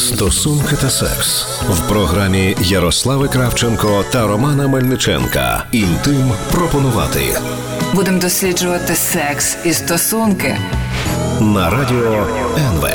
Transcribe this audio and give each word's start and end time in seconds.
Стосунки 0.00 0.76
та 0.80 0.90
секс 0.90 1.46
в 1.68 1.88
програмі 1.88 2.56
Ярослави 2.60 3.28
Кравченко 3.28 4.04
та 4.10 4.26
Романа 4.26 4.68
Мельниченка. 4.68 5.64
Інтим 5.72 6.32
пропонувати 6.52 7.20
Будемо 7.94 8.20
досліджувати 8.20 8.94
секс 8.94 9.56
і 9.64 9.72
стосунки. 9.72 10.56
на 11.40 11.70
радіо 11.70 12.26
НВ. 12.58 12.88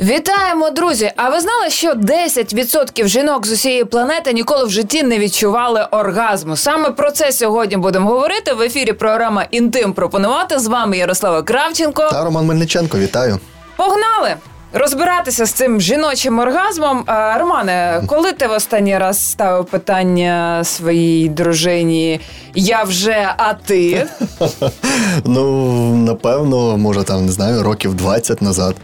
Вітаємо, 0.00 0.70
друзі! 0.70 1.12
А 1.16 1.30
ви 1.30 1.40
знали, 1.40 1.70
що 1.70 1.92
10% 1.92 3.06
жінок 3.08 3.46
з 3.46 3.52
усієї 3.52 3.84
планети 3.84 4.32
ніколи 4.32 4.64
в 4.64 4.70
житті 4.70 5.02
не 5.02 5.18
відчували 5.18 5.86
оргазму? 5.90 6.56
Саме 6.56 6.90
про 6.90 7.10
це 7.10 7.32
сьогодні 7.32 7.76
будемо 7.76 8.10
говорити 8.10 8.52
в 8.52 8.60
ефірі. 8.62 8.92
Програма 8.92 9.46
Інтим 9.50 9.92
пропонувати 9.92 10.58
з 10.58 10.66
вами 10.66 10.98
Ярослава 10.98 11.42
Кравченко. 11.42 12.08
Та 12.10 12.24
Роман 12.24 12.46
Мельниченко, 12.46 12.98
вітаю. 12.98 13.38
Погнали! 13.76 14.34
Розбиратися 14.72 15.46
з 15.46 15.52
цим 15.52 15.80
жіночим 15.80 16.38
оргазмом. 16.38 17.02
А, 17.06 17.38
Романе, 17.38 18.02
коли 18.06 18.32
ти 18.32 18.46
в 18.46 18.50
останній 18.50 18.98
раз 18.98 19.30
ставив 19.30 19.64
питання 19.64 20.64
своїй 20.64 21.28
дружині 21.28 22.20
Я 22.54 22.82
вже, 22.82 23.28
а 23.36 23.54
ти? 23.54 24.06
Ну, 25.24 25.96
напевно, 25.96 26.76
може, 26.76 27.02
там 27.02 27.26
не 27.26 27.32
знаю, 27.32 27.62
років 27.62 27.94
20 27.94 28.42
назад. 28.42 28.76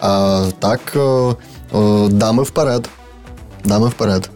А 0.00 0.44
так, 0.60 0.80
о, 0.96 1.36
о, 1.72 2.08
дами 2.08 2.42
вперед. 2.42 2.88
Дами 3.64 3.88
вперед. 3.88 4.30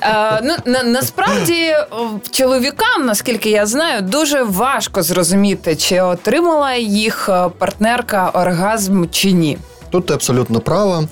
А, 0.00 0.40
ну, 0.44 0.54
на, 0.64 0.82
насправді 0.82 1.74
чоловікам, 2.30 3.06
наскільки 3.06 3.50
я 3.50 3.66
знаю, 3.66 4.02
дуже 4.02 4.42
важко 4.42 5.02
зрозуміти, 5.02 5.76
чи 5.76 6.00
отримала 6.00 6.74
їх 6.74 7.28
е, 7.28 7.48
партнерка 7.58 8.30
оргазм 8.34 9.04
чи 9.10 9.32
ні. 9.32 9.58
Тут 9.90 10.06
ти 10.06 10.14
абсолютно 10.14 10.60
права. 10.60 11.04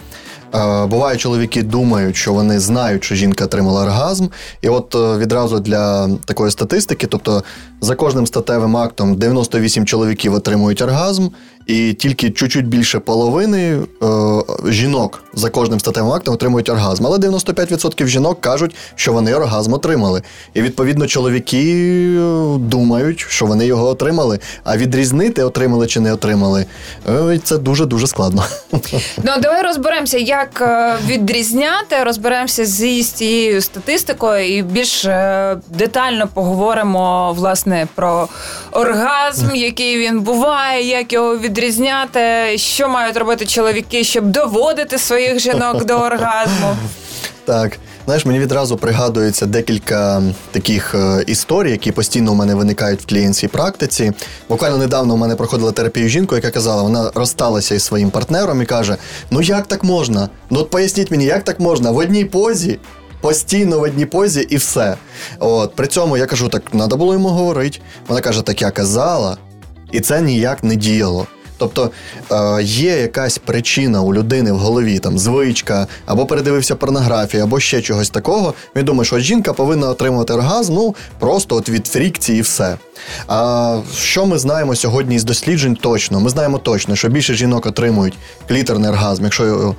Е, 0.55 0.87
Буває, 0.87 1.17
чоловіки 1.17 1.63
думають, 1.63 2.17
що 2.17 2.33
вони 2.33 2.61
знають, 2.61 3.05
що 3.05 3.15
жінка 3.15 3.45
отримала 3.45 3.83
оргазм. 3.83 4.27
І 4.63 4.69
от 4.69 4.95
е, 4.95 5.19
відразу 5.19 5.61
для 5.61 6.09
такої 6.25 6.51
статистики, 6.51 7.07
тобто 7.07 7.43
за 7.81 7.95
кожним 7.95 8.27
статевим 8.27 8.77
актом 8.77 9.17
98 9.17 9.87
чоловіків 9.87 10.35
отримують 10.35 10.83
оргазм, 10.83 11.29
і 11.67 11.93
тільки 11.95 12.31
чуть-чуть 12.31 12.67
більше 12.67 12.99
половини 12.99 13.79
е, 14.03 14.07
жінок 14.69 15.23
за 15.35 15.51
кожним 15.51 15.81
статевим 15.81 16.13
актом 16.13 16.35
отримують 16.35 16.69
оргазм. 16.69 17.07
Але 17.07 17.19
95% 17.19 18.07
жінок 18.07 18.41
кажуть, 18.41 18.75
що 18.95 19.13
вони 19.13 19.35
оргазм 19.35 19.73
отримали. 19.73 20.23
І 20.55 20.63
відповідно 20.63 21.07
чоловіки 21.07 21.59
е, 21.59 22.59
думають, 22.59 23.27
що 23.29 23.47
вони 23.47 23.67
його 23.67 23.89
отримали. 23.89 24.39
А 24.65 24.77
відрізнити 24.77 25.43
отримали 25.43 25.87
чи 25.87 26.01
не 26.01 26.13
отримали, 26.13 26.67
е, 27.09 27.39
це 27.45 27.59
дуже 27.59 27.87
дуже 27.87 28.07
складно. 28.07 28.45
Ну 29.23 29.33
давай 29.43 29.63
розберемося, 29.63 30.19
як 30.19 30.61
е, 30.61 30.97
відрізняти. 31.07 32.05
Розберемося 32.05 32.65
зі 32.65 33.03
цією 33.03 33.61
статистикою 33.63 34.57
і 34.57 34.63
більш 34.63 35.05
е, 35.05 35.57
детально 35.69 36.29
поговоримо 36.35 37.33
власне 37.33 37.89
про 37.95 38.29
оргазм, 38.73 39.55
який 39.55 39.99
він 39.99 40.21
буває, 40.21 40.89
як 40.89 41.13
його 41.13 41.39
відрізняти, 41.39 41.56
що 42.57 42.89
мають 42.89 43.17
робити 43.17 43.47
чоловіки, 43.47 44.05
щоб 44.05 44.25
доводити 44.25 44.99
своїх 44.99 45.39
жінок 45.39 45.85
до 45.85 45.95
оргазму. 45.95 46.77
Так, 47.45 47.79
знаєш, 48.05 48.27
мені 48.27 48.39
відразу 48.39 48.77
пригадується 48.77 49.47
декілька 49.47 50.23
таких 50.51 50.95
е, 50.95 51.25
історій, 51.27 51.71
які 51.71 51.93
постійно 51.93 52.33
у 52.33 52.35
мене 52.35 52.55
виникають 52.55 53.03
в 53.03 53.07
клієнтській 53.07 53.49
практиці. 53.49 54.13
Буквально 54.49 54.79
недавно 54.79 55.15
у 55.15 55.17
мене 55.17 55.37
проходила 55.37 55.73
терапію 55.73 56.09
жінку, 56.09 56.35
яка 56.35 56.51
казала, 56.51 56.83
вона 56.83 57.11
розсталася 57.15 57.75
із 57.75 57.83
своїм 57.83 58.11
партнером 58.11 58.63
і 58.63 58.67
каже: 58.67 58.97
Ну 59.31 59.41
як 59.43 59.67
так 59.67 59.85
можна? 59.85 60.29
Ну 60.51 60.61
от 60.61 60.71
поясніть 60.71 61.11
мені, 61.11 61.25
як 61.25 61.45
так 61.45 61.61
можна? 61.61 61.91
В 61.91 61.97
одній 61.97 62.25
позі. 62.25 62.79
Постійно 63.21 63.79
в 63.79 63.83
одній 63.83 64.07
позі 64.07 64.41
і 64.51 64.57
все. 64.57 64.97
От 65.39 65.75
при 65.75 65.87
цьому 65.87 66.17
я 66.17 66.27
кажу, 66.27 66.49
так 66.49 66.63
треба 66.71 66.97
було 66.97 67.13
йому 67.13 67.29
говорити. 67.29 67.79
Вона 68.09 68.21
каже, 68.21 68.43
так 68.43 68.63
я 68.63 68.71
казала, 68.71 69.37
і 69.93 70.01
це 70.01 70.21
ніяк 70.21 70.65
не 70.65 70.77
діяло. 70.77 71.27
Тобто 71.59 71.91
е, 72.33 72.63
є 72.63 72.99
якась 72.99 73.39
причина 73.39 74.03
у 74.03 74.15
людини 74.15 74.53
в 74.53 74.57
голові, 74.57 74.99
там 74.99 75.19
звичка, 75.19 75.87
або 76.07 76.27
передивився 76.27 76.77
порнографію, 76.77 77.43
або 77.43 77.61
ще 77.61 77.83
чогось 77.83 78.11
такого. 78.11 78.55
Він 78.77 78.85
думає, 78.85 79.05
що 79.05 79.19
жінка 79.19 79.53
повинна 79.53 79.89
отримувати 79.89 80.33
оргазм, 80.33 80.75
ну 80.75 80.95
просто 81.19 81.57
от 81.57 81.69
від 81.69 81.87
фрікції 81.87 82.39
і 82.39 82.43
все. 82.43 82.77
А 83.27 83.79
що 83.95 84.27
ми 84.27 84.39
знаємо 84.39 84.77
сьогодні 84.77 85.15
із 85.15 85.25
досліджень 85.25 85.77
точно? 85.77 86.21
Ми 86.21 86.31
знаємо 86.31 86.59
точно, 86.59 86.97
що 86.97 87.09
більше 87.09 87.35
жінок 87.35 87.67
отримують 87.67 88.15
кліторний 88.49 88.91
оргазм, 88.91 89.25
якщо 89.25 89.75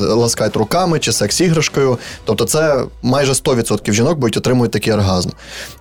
ласкають 0.00 0.56
руками 0.56 0.98
чи 0.98 1.12
секс-іграшкою. 1.12 1.98
Тобто 2.24 2.44
це 2.44 2.84
майже 3.02 3.32
100% 3.32 3.92
жінок 3.92 4.18
будуть 4.18 4.36
отримувати 4.36 4.72
такий 4.78 4.92
оргазм. 4.92 5.30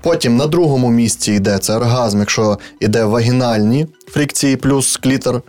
Потім 0.01 0.37
на 0.37 0.47
другому 0.47 0.89
місці 0.89 1.33
йде 1.33 1.57
це 1.57 1.75
оргазм, 1.75 2.19
якщо 2.19 2.57
йде 2.79 3.05
вагінальні 3.05 3.87
фрикції 4.07 4.55
плюс 4.55 4.97
клітор. 4.97 5.41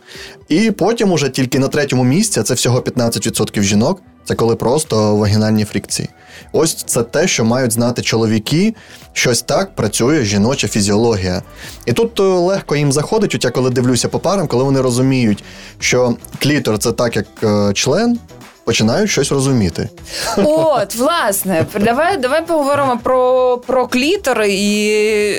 І 0.48 0.70
потім 0.70 1.12
уже 1.12 1.28
тільки 1.28 1.58
на 1.58 1.68
третьому 1.68 2.04
місці, 2.04 2.42
це 2.42 2.54
всього 2.54 2.80
15% 2.80 3.62
жінок, 3.62 4.02
це 4.24 4.34
коли 4.34 4.56
просто 4.56 5.16
вагінальні 5.16 5.64
фрикції. 5.64 6.08
Ось 6.52 6.74
це 6.74 7.02
те, 7.02 7.28
що 7.28 7.44
мають 7.44 7.72
знати 7.72 8.02
чоловіки. 8.02 8.74
Щось 9.12 9.42
так 9.42 9.74
працює 9.74 10.24
жіноча 10.24 10.68
фізіологія. 10.68 11.42
І 11.86 11.92
тут 11.92 12.20
е, 12.20 12.22
легко 12.22 12.76
їм 12.76 12.92
заходить, 12.92 13.34
от 13.34 13.44
я 13.44 13.50
коли 13.50 13.70
дивлюся 13.70 14.08
по 14.08 14.18
парам, 14.18 14.46
коли 14.46 14.64
вони 14.64 14.80
розуміють, 14.80 15.44
що 15.78 16.16
клітор 16.38 16.78
це 16.78 16.92
так, 16.92 17.16
як 17.16 17.26
е, 17.42 17.72
член, 17.72 18.18
починають 18.64 19.10
щось 19.10 19.32
розуміти. 19.32 19.88
От, 20.36 20.94
власне, 20.94 21.66
давай, 21.80 22.16
давай 22.16 22.46
поговоримо 22.46 23.00
про, 23.02 23.58
про 23.66 23.86
клітор 23.88 24.42
і 24.42 24.88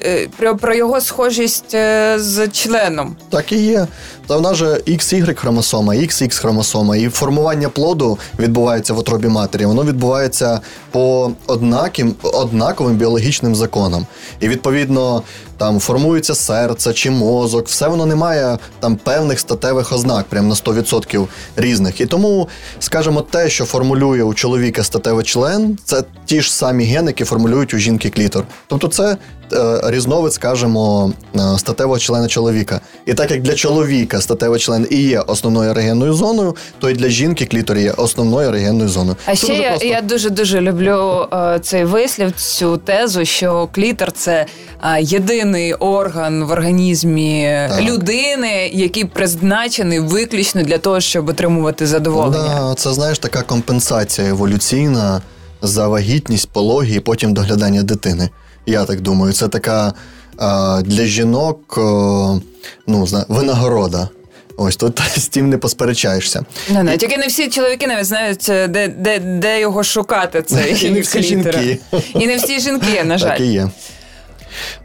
е, 0.06 0.28
про, 0.38 0.58
про 0.58 0.76
його 0.76 1.02
схожість 1.02 1.72
з 2.16 2.48
членом. 2.52 3.16
Так 3.30 3.52
і 3.52 3.58
є. 3.58 3.88
Та 4.28 4.36
вона 4.36 4.54
же 4.54 4.66
XY 4.88 5.36
хромосома, 5.36 5.94
XX 5.94 6.40
хромосома, 6.40 6.98
і 6.98 7.10
формування 7.10 7.70
плоду 7.70 8.18
відбувається 8.40 8.94
в 8.94 9.00
отробі 9.00 9.28
матері. 9.28 9.66
Воно 9.66 9.84
відбувається 9.84 10.60
по 10.92 11.32
однаким, 11.48 12.16
однаковим 12.24 12.96
біологічним 12.96 13.56
законам. 13.56 14.06
І 14.40 14.48
відповідно 14.48 15.24
там 15.58 15.80
формується 15.80 16.36
серце 16.36 16.94
чи 16.94 17.12
мозок, 17.12 17.68
все 17.68 17.88
воно 17.88 18.06
не 18.06 18.16
має 18.16 18.58
там 18.80 18.96
певних 18.96 19.40
статевих 19.40 19.94
ознак, 19.94 20.26
прям 20.26 20.48
на 20.48 20.56
100% 20.56 21.28
різних. 21.56 22.02
І 22.02 22.06
тому, 22.06 22.48
скажімо, 22.80 23.22
те, 23.22 23.50
що 23.50 23.66
формулює 23.66 24.24
у 24.24 24.34
чоловіка 24.34 24.84
статевий 24.84 25.26
член, 25.26 25.78
це 25.86 26.04
ті 26.26 26.42
ж 26.42 26.54
самі 26.54 26.84
гени, 26.84 27.08
які 27.08 27.24
формулюють 27.24 27.74
у 27.74 27.78
жінки 27.78 28.10
клітор. 28.10 28.44
Тобто 28.68 28.88
це 28.88 29.18
е, 29.54 29.82
різновид, 29.84 30.34
скажімо, 30.34 31.14
е, 31.36 31.40
статевого 31.58 32.00
члена 32.00 32.28
чоловіка. 32.28 32.82
І 33.06 33.14
так 33.14 33.32
як 33.32 33.42
для 33.42 33.54
чоловіка 33.54 34.22
статевий 34.22 34.60
член 34.60 34.88
і 34.90 35.02
є 35.02 35.20
основною 35.20 35.72
ерогенною 35.72 36.14
зоною, 36.14 36.56
то 36.80 36.90
і 36.90 36.94
для 36.94 37.10
жінки 37.10 37.46
клітор 37.46 37.78
є 37.78 37.92
основною 37.92 38.50
ерогенною 38.50 38.90
зоною. 38.90 39.18
А 39.26 39.36
Це 39.36 39.46
ще 39.46 39.54
я, 39.54 39.76
я 39.76 40.02
дуже 40.02 40.30
дуже 40.30 40.62
люблю 40.62 41.28
е, 41.34 41.60
цей 41.62 41.86
вислів, 41.86 42.32
цю 42.32 42.78
тезу, 42.78 43.26
що 43.26 43.70
клітор 43.72 44.12
це 44.12 44.46
е, 44.84 45.02
єдиний 45.02 45.45
орган 45.80 46.44
в 46.44 46.52
організмі 46.52 47.50
Так. 47.70 47.82
людини, 47.82 48.70
який 48.74 49.06
призначений 49.06 50.00
виключно 50.00 50.64
для 50.64 50.78
того, 50.78 51.00
щоб 51.00 51.30
отримувати 51.30 51.88
задоволення. 51.88 52.56
Да, 52.60 52.74
це 52.78 52.94
знаєш 52.94 53.20
така 53.20 53.42
компенсація 53.42 54.28
еволюційна 54.28 55.22
за 55.62 55.88
вагітність, 55.88 56.50
пологи 56.50 56.96
і 56.96 57.00
потім 57.00 57.34
доглядання 57.34 57.84
дитини. 57.84 58.30
Я 58.66 58.86
так 58.86 59.02
думаю, 59.02 59.34
це 59.34 59.48
така 59.48 59.94
а, 60.38 60.82
для 60.86 61.06
жінок 61.06 61.78
о, 61.78 62.40
ну, 62.88 63.08
зна- 63.08 63.26
винагорода. 63.28 64.10
Ось 64.58 64.76
тут 64.76 65.02
з 65.18 65.28
тим 65.28 65.50
не 65.50 65.58
посперечаєшся. 65.58 66.46
Не, 66.70 66.84
не, 66.84 66.98
тільки 66.98 67.18
не 67.18 67.28
всі 67.28 67.50
чоловіки 67.50 67.88
навіть 67.88 68.06
знають, 68.06 68.50
е, 68.50 68.68
де, 68.68 68.88
де, 68.88 69.20
де 69.20 69.60
його 69.60 69.84
шукати. 69.84 70.42
Цей 70.42 70.86
І 70.88 70.92
не 70.92 71.02
всі 71.02 71.24
жінки. 71.24 71.78
І 72.14 72.28
не 72.28 72.36
всі 72.36 72.60
жінки, 72.60 73.04
на 73.04 73.18
жаль. 73.18 73.30
Так 73.30 73.40
і 73.40 73.46
є. 73.46 73.70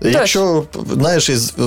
Якщо 0.00 0.64
знаєш, 0.94 1.28
із 1.28 1.54
е, 1.58 1.62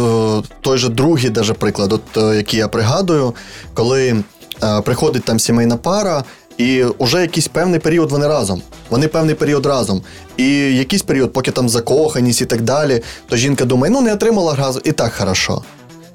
той 0.62 0.78
же 0.78 0.90
другий 0.90 1.30
даже 1.30 1.54
приклад, 1.54 1.94
от 1.94 2.18
е, 2.18 2.36
який 2.36 2.60
я 2.60 2.68
пригадую, 2.68 3.34
коли 3.74 4.24
е, 4.64 4.82
приходить 4.82 5.24
там 5.24 5.40
сімейна 5.40 5.78
пара, 5.78 6.24
і 6.58 6.86
вже 7.00 7.22
якийсь 7.22 7.48
певний 7.48 7.80
період 7.80 8.12
вони 8.12 8.28
разом. 8.28 8.62
Вони 8.90 9.08
певний 9.08 9.36
період 9.36 9.66
разом. 9.66 10.02
І 10.38 10.50
якийсь 10.76 11.02
період, 11.02 11.34
поки 11.34 11.52
там 11.52 11.70
закоханість 11.70 12.42
і 12.42 12.46
так 12.46 12.62
далі, 12.62 13.02
то 13.30 13.38
жінка 13.38 13.66
думає, 13.66 13.94
ну 13.94 14.02
не 14.02 14.14
отримала 14.14 14.56
разом, 14.56 14.82
і 14.86 14.92
так 14.92 15.14
хорошо. 15.14 15.64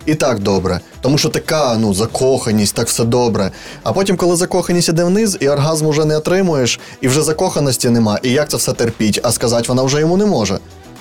І 0.07 0.15
так 0.15 0.39
добре. 0.39 0.81
Тому 1.01 1.19
що 1.19 1.29
така 1.29 1.77
ну, 1.79 1.95
закоханість, 1.95 2.75
так 2.75 2.87
все 2.87 3.05
добре. 3.05 3.51
А 3.83 3.93
потім, 3.93 4.17
коли 4.17 4.37
закоханість 4.37 4.89
іде 4.89 5.05
вниз, 5.05 5.37
і 5.41 5.49
оргазм 5.49 5.89
вже 5.89 6.05
не 6.05 6.17
отримуєш, 6.17 6.81
і 7.01 7.09
вже 7.09 7.23
закоханості 7.23 7.91
нема, 7.91 8.19
і 8.23 8.31
як 8.31 8.51
це 8.51 8.57
все 8.57 8.73
терпіть, 8.73 9.21
а 9.23 9.33
сказати 9.33 9.65
вона 9.69 9.83
вже 9.83 10.01
йому 10.01 10.17
не 10.17 10.27
може. 10.27 10.59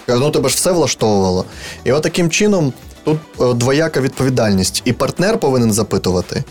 Ну 0.08 0.32
тебе 0.32 0.50
ж 0.50 0.56
все 0.56 0.72
влаштовувало. 0.72 1.46
І 1.84 1.92
от 1.92 2.04
таким 2.04 2.30
чином 2.30 2.74
тут 3.04 3.18
е, 3.42 3.54
двояка 3.54 4.02
відповідальність. 4.02 4.82
І 4.86 4.94
партнер 4.94 5.40
повинен 5.40 5.74
запитувати. 5.74 6.44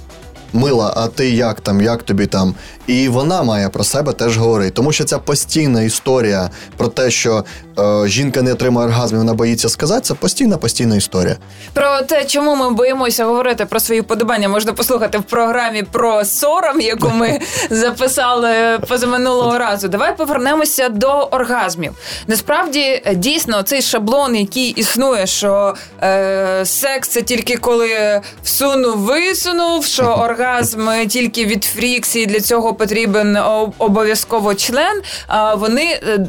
Мила, 0.57 0.93
а 0.97 1.07
ти 1.07 1.31
як 1.31 1.61
там, 1.61 1.81
як 1.81 2.03
тобі 2.03 2.27
там? 2.27 2.55
І 2.87 3.09
вона 3.09 3.43
має 3.43 3.69
про 3.69 3.85
себе 3.85 4.13
теж 4.13 4.39
говорити. 4.39 4.71
Тому 4.71 4.93
що 4.93 5.05
ця 5.05 5.19
постійна 5.19 5.83
історія 5.83 6.51
про 6.77 6.89
те, 6.89 7.11
що 7.11 7.45
е, 7.79 8.09
жінка 8.09 8.43
не 8.43 8.53
отримує 8.53 8.87
оргазм, 8.87 9.15
і 9.15 9.19
вона 9.19 9.35
боїться 9.35 9.69
сказати, 9.69 10.01
це 10.01 10.15
постійна, 10.15 10.57
постійна 10.57 10.97
історія. 10.97 11.37
Про 11.73 12.01
те, 12.03 12.25
чому 12.25 12.57
ми 12.57 12.71
боїмося 12.71 13.25
говорити 13.25 13.67
про 13.67 13.81
свої 13.81 14.03
подобання, 14.03 14.49
можна 14.49 14.73
послухати 14.73 15.19
в 15.19 15.23
програмі 15.23 15.83
про 15.83 16.25
сором, 16.25 16.81
яку 16.81 17.09
ми 17.09 17.41
записали 17.71 18.79
позаминулого 18.89 19.59
разу. 19.59 19.89
Давай 19.89 20.17
повернемося 20.17 20.89
до 20.89 21.09
оргазмів. 21.09 21.93
Насправді, 22.27 23.03
дійсно, 23.15 23.63
цей 23.63 23.83
шаблон, 23.83 24.37
який 24.37 24.71
існує, 24.71 25.27
що 25.27 25.75
е, 26.03 26.65
секс 26.65 27.09
це 27.09 27.23
тільки 27.23 27.57
коли 27.57 28.21
всунув, 28.43 28.97
висунув, 28.99 29.85
що 29.85 30.05
оргазм 30.05 30.46
тільки 31.09 31.47
від 31.47 31.65
фрікції 31.65 32.27
для 32.27 32.41
цього 32.41 32.75
потрібен 32.75 33.39
обов'язково 33.79 34.55
член. 34.55 35.03
А 35.27 35.55
вони. 35.55 35.85
Е, 35.85 36.27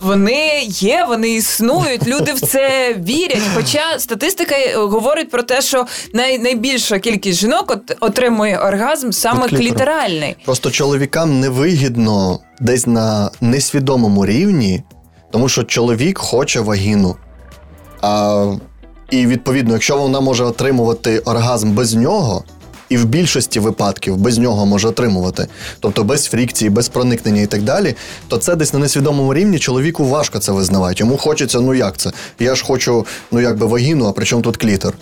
вони 0.00 0.62
є, 0.64 1.06
вони 1.08 1.30
існують, 1.30 2.06
люди 2.06 2.32
в 2.32 2.40
це 2.40 2.94
вірять. 2.94 3.42
Хоча 3.54 3.98
статистика 3.98 4.54
говорить 4.76 5.30
про 5.30 5.42
те, 5.42 5.62
що 5.62 5.86
най, 6.14 6.38
найбільша 6.38 6.98
кількість 6.98 7.38
жінок 7.38 7.78
отримує 8.00 8.58
оргазм 8.58 9.10
саме 9.10 9.48
клітеральний. 9.48 10.36
Просто 10.44 10.70
чоловікам 10.70 11.40
невигідно 11.40 12.38
десь 12.60 12.86
на 12.86 13.30
несвідомому 13.40 14.26
рівні, 14.26 14.82
тому 15.32 15.48
що 15.48 15.62
чоловік 15.62 16.18
хоче 16.18 16.60
вагіну. 16.60 17.16
А, 18.02 18.52
І 19.10 19.26
відповідно, 19.26 19.72
якщо 19.72 19.96
вона 19.96 20.20
може 20.20 20.44
отримувати 20.44 21.18
оргазм 21.18 21.72
без 21.72 21.94
нього 21.94 22.44
і 22.90 22.96
в 22.96 23.04
більшості 23.04 23.60
випадків 23.60 24.16
без 24.16 24.38
нього 24.38 24.66
може 24.66 24.88
отримувати, 24.88 25.46
тобто 25.80 26.04
без 26.04 26.24
фрікції, 26.24 26.70
без 26.70 26.88
проникнення 26.88 27.42
і 27.42 27.46
так 27.46 27.62
далі, 27.62 27.94
то 28.28 28.36
це 28.36 28.56
десь 28.56 28.72
на 28.72 28.78
несвідомому 28.78 29.34
рівні 29.34 29.58
чоловіку 29.58 30.04
важко 30.04 30.38
це 30.38 30.52
визнавати. 30.52 30.94
Йому 30.98 31.16
хочеться, 31.16 31.60
ну 31.60 31.74
як 31.74 31.96
це? 31.96 32.10
Я 32.38 32.54
ж 32.54 32.64
хочу, 32.64 33.06
ну 33.30 33.40
якби 33.40 33.66
вагіну, 33.66 34.06
а 34.06 34.12
при 34.12 34.24
чому 34.24 34.42
тут 34.42 34.56
клітер? 34.56 34.94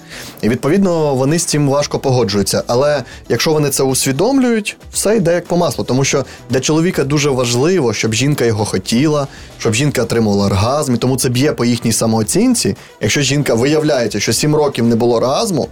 І 0.43 0.49
відповідно 0.49 1.15
вони 1.15 1.39
з 1.39 1.45
цим 1.45 1.69
важко 1.69 1.99
погоджуються. 1.99 2.63
Але 2.67 3.03
якщо 3.29 3.53
вони 3.53 3.71
це 3.71 3.83
усвідомлюють, 3.83 4.77
все 4.93 5.17
йде 5.17 5.35
як 5.35 5.47
по 5.47 5.57
маслу, 5.57 5.85
тому 5.85 6.05
що 6.05 6.25
для 6.51 6.61
чоловіка 6.61 7.05
дуже 7.05 7.31
важливо, 7.31 7.95
щоб 7.95 8.15
жінка 8.15 8.45
його 8.45 8.65
хотіла, 8.65 9.27
щоб 9.59 9.75
жінка 9.75 10.03
отримувала 10.03 10.47
оргазм, 10.47 10.95
і 10.95 10.99
тому 10.99 11.17
це 11.17 11.29
б'є 11.29 11.53
по 11.53 11.65
їхній 11.65 11.93
самооцінці. 11.93 12.77
Якщо 13.01 13.21
жінка 13.21 13.55
виявляється, 13.55 14.21
що 14.21 14.33
сім 14.33 14.55
років 14.55 14.87
не 14.87 14.97
було 14.97 15.17
оргазму. 15.17 15.69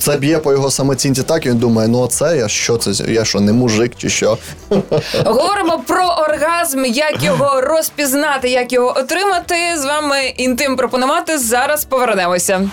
Це 0.00 0.16
б'є 0.16 0.38
по 0.38 0.52
його 0.52 0.70
самоцінці 0.70 1.22
так, 1.22 1.46
і 1.46 1.50
він 1.50 1.58
думає, 1.58 1.88
ну 1.88 2.06
це 2.06 2.36
я 2.36 2.48
що 2.48 2.76
це? 2.76 3.04
Я 3.12 3.24
що, 3.24 3.40
не 3.40 3.52
мужик 3.52 3.92
чи 3.96 4.08
що? 4.10 4.38
Говоримо 5.24 5.78
про 5.86 6.04
оргазм, 6.04 6.84
як 6.84 7.22
його 7.22 7.60
розпізнати, 7.60 8.48
як 8.48 8.72
його 8.72 8.88
отримати. 8.98 9.54
З 9.78 9.84
вами 9.84 10.26
інтим 10.36 10.76
пропонувати. 10.76 11.38
Зараз 11.38 11.84
повернемося. 11.84 12.70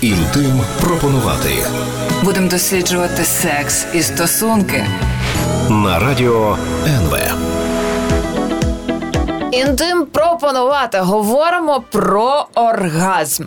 Інтим 0.00 0.60
пропонувати. 0.80 1.48
Будемо 2.22 2.48
досліджувати 2.48 3.24
секс 3.24 3.84
і 3.94 4.02
стосунки 4.02 4.86
на 5.70 5.98
радіо 5.98 6.58
НВ. 6.86 7.16
Інтим 9.52 10.06
пропонувати. 10.06 10.98
Говоримо 10.98 11.82
про 11.90 12.46
оргазм. 12.54 13.44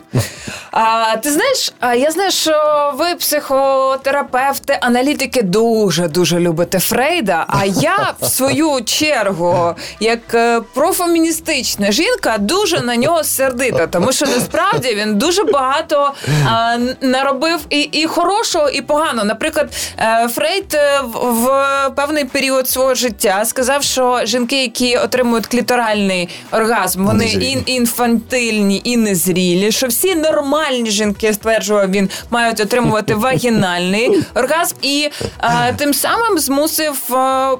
А, 0.79 1.18
Ти 1.18 1.31
знаєш, 1.31 1.71
я 2.03 2.12
знаю, 2.12 2.31
що 2.31 2.53
ви, 2.97 3.15
психотерапевти, 3.15 4.77
аналітики, 4.81 5.41
дуже 5.41 6.07
дуже 6.07 6.39
любите 6.39 6.79
Фрейда. 6.79 7.45
А 7.47 7.65
я 7.65 8.13
в 8.21 8.25
свою 8.25 8.81
чергу, 8.85 9.75
як 10.00 10.33
е, 10.33 10.62
профеміністична 10.74 11.91
жінка, 11.91 12.38
дуже 12.39 12.81
на 12.81 12.95
нього 12.95 13.24
сердита, 13.24 13.88
тому 13.88 14.12
що 14.12 14.25
насправді 14.25 14.95
він 14.95 15.18
дуже 15.18 15.44
багато 15.44 16.13
а, 16.45 16.77
наробив 17.01 17.59
і 17.69 17.81
і 17.81 18.06
хорошого, 18.06 18.69
і 18.69 18.81
поганого. 18.81 19.25
Наприклад, 19.25 19.69
е, 20.00 20.29
Фрейд 20.35 20.74
е, 20.74 21.01
в, 21.03 21.18
в 21.29 21.89
певний 21.95 22.25
період 22.25 22.69
свого 22.69 22.95
життя 22.95 23.45
сказав, 23.45 23.83
що 23.83 24.21
жінки, 24.24 24.62
які 24.62 24.97
отримують 24.97 25.47
кліторальний 25.47 26.29
оргазм, 26.51 27.06
вони 27.06 27.25
ін, 27.25 27.63
інфантильні 27.65 28.81
і 28.83 28.97
незрілі, 28.97 29.71
що 29.71 29.88
всі 29.88 30.15
нормальні 30.15 30.67
нормальні 30.68 30.92
жінки, 30.92 31.34
стверджував 31.34 31.92
він, 31.92 32.10
мають 32.30 32.60
отримувати 32.60 33.16
вагінальний 33.16 34.24
оргазм, 34.36 34.75
і 34.81 35.10
а, 35.38 35.72
тим 35.72 35.94
самим 35.94 36.40
змусив 36.40 37.16
а, 37.16 37.56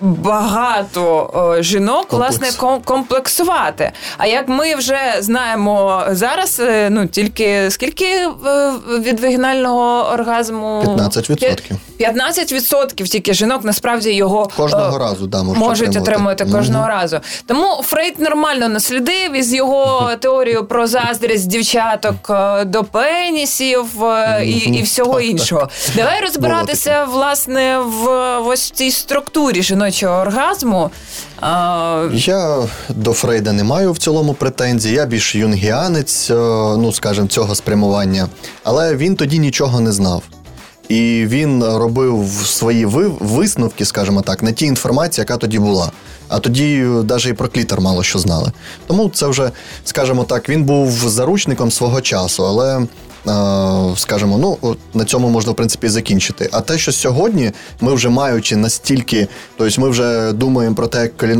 багато 0.00 1.30
а, 1.58 1.62
жінок 1.62 2.08
Комплекс. 2.08 2.38
власне 2.38 2.80
комплексувати. 2.84 3.92
А 4.18 4.26
як 4.26 4.48
ми 4.48 4.74
вже 4.74 4.98
знаємо 5.20 6.04
зараз, 6.10 6.60
е, 6.60 6.90
ну 6.90 7.06
тільки 7.06 7.70
скільки 7.70 8.04
е, 8.04 8.30
від 8.98 9.20
вагінального 9.20 10.10
оргазму 10.12 10.82
15%. 10.98 11.76
15% 12.00 13.08
тільки 13.08 13.34
жінок 13.34 13.64
насправді 13.64 14.12
його 14.12 14.50
кожного 14.56 14.98
разу 14.98 15.26
да, 15.26 15.42
можуть, 15.42 15.62
можуть 15.62 15.96
отримувати 15.96 16.44
кожного 16.44 16.84
mm-hmm. 16.84 17.00
разу. 17.00 17.20
Тому 17.46 17.82
Фрейд 17.82 18.20
нормально 18.20 18.68
наслідив 18.68 19.36
із 19.36 19.54
його 19.54 20.10
теорією 20.20 20.64
про 20.64 20.86
заздрість 20.86 21.46
дівчаток 21.46 22.30
до 22.66 22.84
пенісів 22.84 24.04
е, 24.04 24.44
і 24.44 24.58
і 24.58 24.82
всього 24.82 25.20
іншого. 25.20 25.68
Давай 25.96 26.20
розбиратися 26.20 27.04
власне 27.04 27.78
в 27.78 28.08
ось 28.38 28.70
цій 28.70 28.90
структурі 28.90 29.62
жіночого 29.62 30.14
оргазму. 30.20 30.90
Я 32.12 32.58
до 32.88 33.12
Фрейда 33.12 33.52
не 33.52 33.64
маю 33.64 33.92
в 33.92 33.98
цілому 33.98 34.34
претензій. 34.34 34.92
Я 34.92 35.06
більш 35.06 35.34
юнгіанець, 35.34 36.30
е, 36.30 36.34
ну 36.76 36.92
скажімо, 36.92 37.26
цього 37.26 37.54
спрямування, 37.54 38.28
але 38.64 38.96
він 38.96 39.16
тоді 39.16 39.38
нічого 39.38 39.80
не 39.80 39.92
знав. 39.92 40.22
І 40.88 41.24
він 41.26 41.64
робив 41.64 42.28
свої 42.44 42.84
висновки, 43.20 43.84
скажімо 43.84 44.22
так, 44.22 44.42
на 44.42 44.52
ті 44.52 44.66
інформації, 44.66 45.22
яка 45.22 45.36
тоді 45.36 45.58
була. 45.58 45.92
А 46.32 46.38
тоді 46.38 46.78
навіть 47.08 47.26
і 47.26 47.32
про 47.32 47.48
клітер 47.48 47.80
мало 47.80 48.02
що 48.02 48.18
знали. 48.18 48.52
Тому 48.86 49.10
це 49.14 49.26
вже, 49.26 49.50
скажімо 49.84 50.24
так, 50.24 50.48
він 50.48 50.64
був 50.64 50.90
заручником 50.90 51.70
свого 51.70 52.00
часу, 52.00 52.46
але 52.46 52.86
скажімо, 53.96 54.38
ну 54.38 54.76
на 54.94 55.04
цьому 55.04 55.28
можна 55.28 55.52
в 55.52 55.56
принципі 55.56 55.88
закінчити. 55.88 56.48
А 56.52 56.60
те, 56.60 56.78
що 56.78 56.92
сьогодні 56.92 57.52
ми 57.80 57.94
вже 57.94 58.08
маючи 58.08 58.56
настільки, 58.56 59.28
тобто 59.56 59.80
ми 59.80 59.88
вже 59.88 60.32
думаємо 60.32 60.74
про 60.74 60.86
те, 60.86 61.02
як 61.02 61.22
е, 61.22 61.36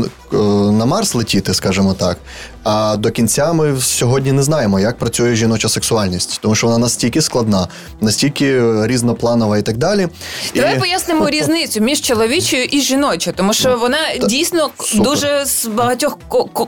на 0.71 0.85
Марс 0.85 1.15
летіти, 1.15 1.53
скажімо 1.53 1.93
так. 1.93 2.17
А 2.63 2.97
до 2.97 3.11
кінця 3.11 3.53
ми 3.53 3.81
сьогодні 3.81 4.31
не 4.31 4.43
знаємо, 4.43 4.79
як 4.79 4.97
працює 4.97 5.35
жіноча 5.35 5.69
сексуальність, 5.69 6.39
тому 6.41 6.55
що 6.55 6.67
вона 6.67 6.79
настільки 6.79 7.21
складна, 7.21 7.67
настільки 8.01 8.61
різнопланова 8.87 9.57
і 9.57 9.61
так 9.61 9.77
далі. 9.77 10.07
Давай 10.55 10.75
і... 10.75 10.79
пояснимо 10.79 11.29
різницю 11.29 11.81
між 11.81 12.01
чоловічою 12.01 12.63
і 12.63 12.81
жіночою, 12.81 13.35
тому 13.37 13.53
що 13.53 13.77
вона 13.77 13.97
Та, 14.21 14.27
дійсно 14.27 14.69
супер. 14.79 15.03
дуже 15.03 15.45
з 15.45 15.65
багатьох 15.65 16.17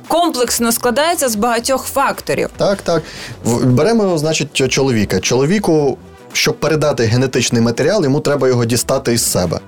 комплексно 0.08 0.72
складається 0.72 1.30
з 1.30 1.36
багатьох 1.36 1.86
факторів. 1.86 2.50
Так, 2.58 2.82
так 2.82 3.04
беремо, 3.64 4.18
значить, 4.18 4.70
чоловіка. 4.70 5.20
Чоловіку, 5.20 5.98
щоб 6.34 6.60
передати 6.60 7.04
генетичний 7.04 7.62
матеріал, 7.62 8.04
йому 8.04 8.20
треба 8.20 8.48
його 8.48 8.66
дістати 8.66 9.14
із 9.14 9.32
себе. 9.32 9.60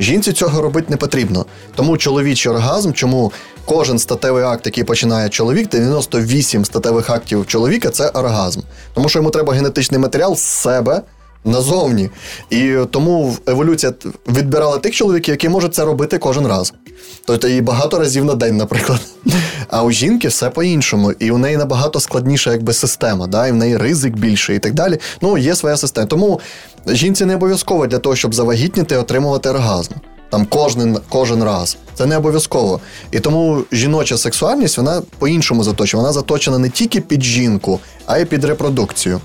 Жінці 0.00 0.32
цього 0.32 0.62
робити 0.62 0.86
не 0.90 0.96
потрібно. 0.96 1.46
Тому 1.74 1.96
чоловічий 1.96 2.52
оргазм, 2.52 2.92
чому 2.92 3.32
кожен 3.64 3.98
статевий 3.98 4.44
акт, 4.44 4.66
який 4.66 4.84
починає 4.84 5.28
чоловік, 5.28 5.68
98 5.68 6.64
статевих 6.64 7.10
актів 7.10 7.46
чоловіка 7.46 7.90
це 7.90 8.08
оргазм. 8.08 8.60
Тому 8.94 9.08
що 9.08 9.18
йому 9.18 9.30
треба 9.30 9.52
генетичний 9.54 10.00
матеріал 10.00 10.36
з 10.36 10.40
себе 10.40 11.02
назовні. 11.44 12.10
І 12.50 12.76
тому 12.90 13.36
еволюція 13.46 13.92
відбирала 14.28 14.78
тих 14.78 14.94
чоловіків, 14.94 15.32
які 15.32 15.48
можуть 15.48 15.74
це 15.74 15.84
робити 15.84 16.18
кожен 16.18 16.46
раз. 16.46 16.74
Тобто 17.24 17.48
і 17.48 17.60
багато 17.60 17.98
разів 17.98 18.24
на 18.24 18.34
день, 18.34 18.56
наприклад. 18.56 19.00
А 19.68 19.82
у 19.82 19.90
жінки 19.90 20.28
все 20.28 20.50
по-іншому, 20.50 21.12
і 21.12 21.30
у 21.30 21.38
неї 21.38 21.56
набагато 21.56 22.00
складніша 22.00 22.52
якби 22.52 22.72
система, 22.72 23.26
да? 23.26 23.46
і 23.46 23.52
в 23.52 23.54
неї 23.54 23.76
ризик 23.76 24.16
більший 24.16 24.56
і 24.56 24.58
так 24.58 24.74
далі. 24.74 24.98
Ну, 25.20 25.38
є 25.38 25.54
своя 25.54 25.76
система. 25.76 26.06
Тому 26.06 26.40
жінці 26.86 27.24
не 27.24 27.34
обов'язково 27.34 27.86
для 27.86 27.98
того, 27.98 28.16
щоб 28.16 28.34
завагітніти, 28.34 28.96
отримувати 28.96 29.48
оргазм 29.48 29.94
там 30.34 30.46
кожен 30.46 30.98
кожен 31.08 31.44
раз. 31.44 31.76
Це 31.94 32.06
не 32.06 32.16
обов'язково. 32.16 32.80
І 33.10 33.20
тому 33.20 33.64
жіноча 33.72 34.18
сексуальність 34.18 34.76
вона 34.78 35.02
по-іншому 35.18 35.64
заточена. 35.64 36.02
Вона 36.02 36.12
заточена 36.12 36.58
не 36.58 36.68
тільки 36.70 37.00
під 37.00 37.22
жінку, 37.22 37.80
а 38.06 38.18
й 38.18 38.24
під 38.24 38.44
репродукцію. 38.44 39.20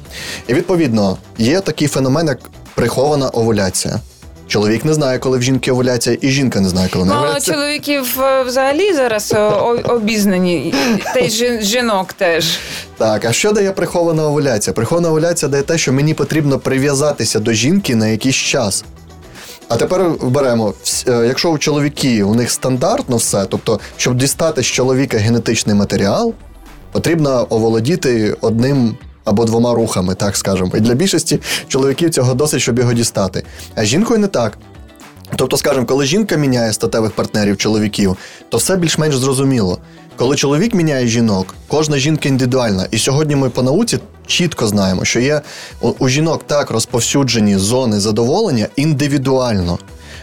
І 0.48 0.54
відповідно 0.54 1.18
є 1.38 1.60
такий 1.62 1.88
феномен, 1.88 2.28
як 2.28 2.40
прихована 2.76 3.30
овуляція. 3.30 4.00
Чоловік 4.48 4.86
не 4.86 4.94
знає, 4.94 5.20
коли 5.20 5.38
в 5.38 5.42
жінки 5.42 5.72
овуляція, 5.72 6.18
і 6.22 6.30
жінка 6.30 6.60
не 6.60 6.70
знає, 6.70 6.90
коли 6.94 7.06
не 7.06 7.14
овуляція. 7.14 7.56
чоловіків 7.56 8.22
е, 8.22 8.44
взагалі 8.44 8.94
зараз 8.94 9.34
е, 9.36 9.40
обізнані, 9.84 10.74
та 11.14 11.20
й 11.20 11.62
жінок 11.62 12.14
теж. 12.14 12.58
Так, 12.98 13.26
а 13.26 13.32
що 13.32 13.52
дає 13.52 13.72
прихована 13.72 14.28
овуляція? 14.28 14.74
Прихована 14.74 15.10
овуляція 15.10 15.50
дає 15.50 15.64
те, 15.64 15.78
що 15.78 15.94
мені 15.94 16.14
потрібно 16.14 16.60
прив'язатися 16.60 17.40
до 17.40 17.54
жінки 17.54 17.96
на 17.96 18.08
якийсь 18.08 18.36
час. 18.36 18.84
А 19.70 19.76
тепер 19.76 20.12
беремо, 20.22 20.74
е, 21.08 21.26
якщо 21.28 21.50
у 21.50 21.58
чоловіків 21.58 22.30
у 22.30 22.36
них 22.36 22.52
стандартно 22.52 23.18
все, 23.18 23.46
тобто, 23.46 23.80
щоб 23.98 24.18
дістати 24.18 24.62
з 24.62 24.66
чоловіка 24.66 25.18
генетичний 25.18 25.76
матеріал, 25.76 26.34
потрібно 26.92 27.48
оволодіти 27.50 28.36
одним 28.42 28.98
або 29.26 29.46
двома 29.46 29.74
рухами, 29.74 30.16
так 30.16 30.38
скажемо. 30.38 30.72
І 30.76 30.80
для 30.80 30.94
більшості 30.94 31.40
чоловіків 31.68 32.10
цього 32.10 32.34
досить, 32.34 32.62
щоб 32.62 32.80
його 32.80 32.94
дістати. 32.94 33.44
А 33.76 33.84
жінкою 33.84 34.20
не 34.20 34.28
так. 34.28 34.58
Тобто, 35.36 35.58
скажімо, 35.58 35.86
коли 35.86 36.06
жінка 36.06 36.36
міняє 36.36 36.74
статевих 36.74 37.12
партнерів 37.12 37.58
чоловіків, 37.58 38.18
то 38.50 38.58
все 38.58 38.76
більш-менш 38.76 39.18
зрозуміло. 39.18 39.80
Коли 40.20 40.36
чоловік 40.36 40.74
міняє 40.74 41.08
жінок, 41.08 41.56
кожна 41.68 41.98
жінка 41.98 42.30
індивідуальна. 42.30 42.88
І 42.92 42.98
сьогодні 42.98 43.36
ми 43.36 43.50
по 43.50 43.64
науці 43.64 44.00
чітко 44.28 44.68
знаємо, 44.68 45.06
що 45.06 45.20
є 45.20 45.42
у 45.82 46.10
жінок 46.10 46.44
так 46.48 46.72
розповсюджені 46.72 47.58
зони 47.58 48.00
задоволення 48.00 48.68
індивідуально. 48.76 49.80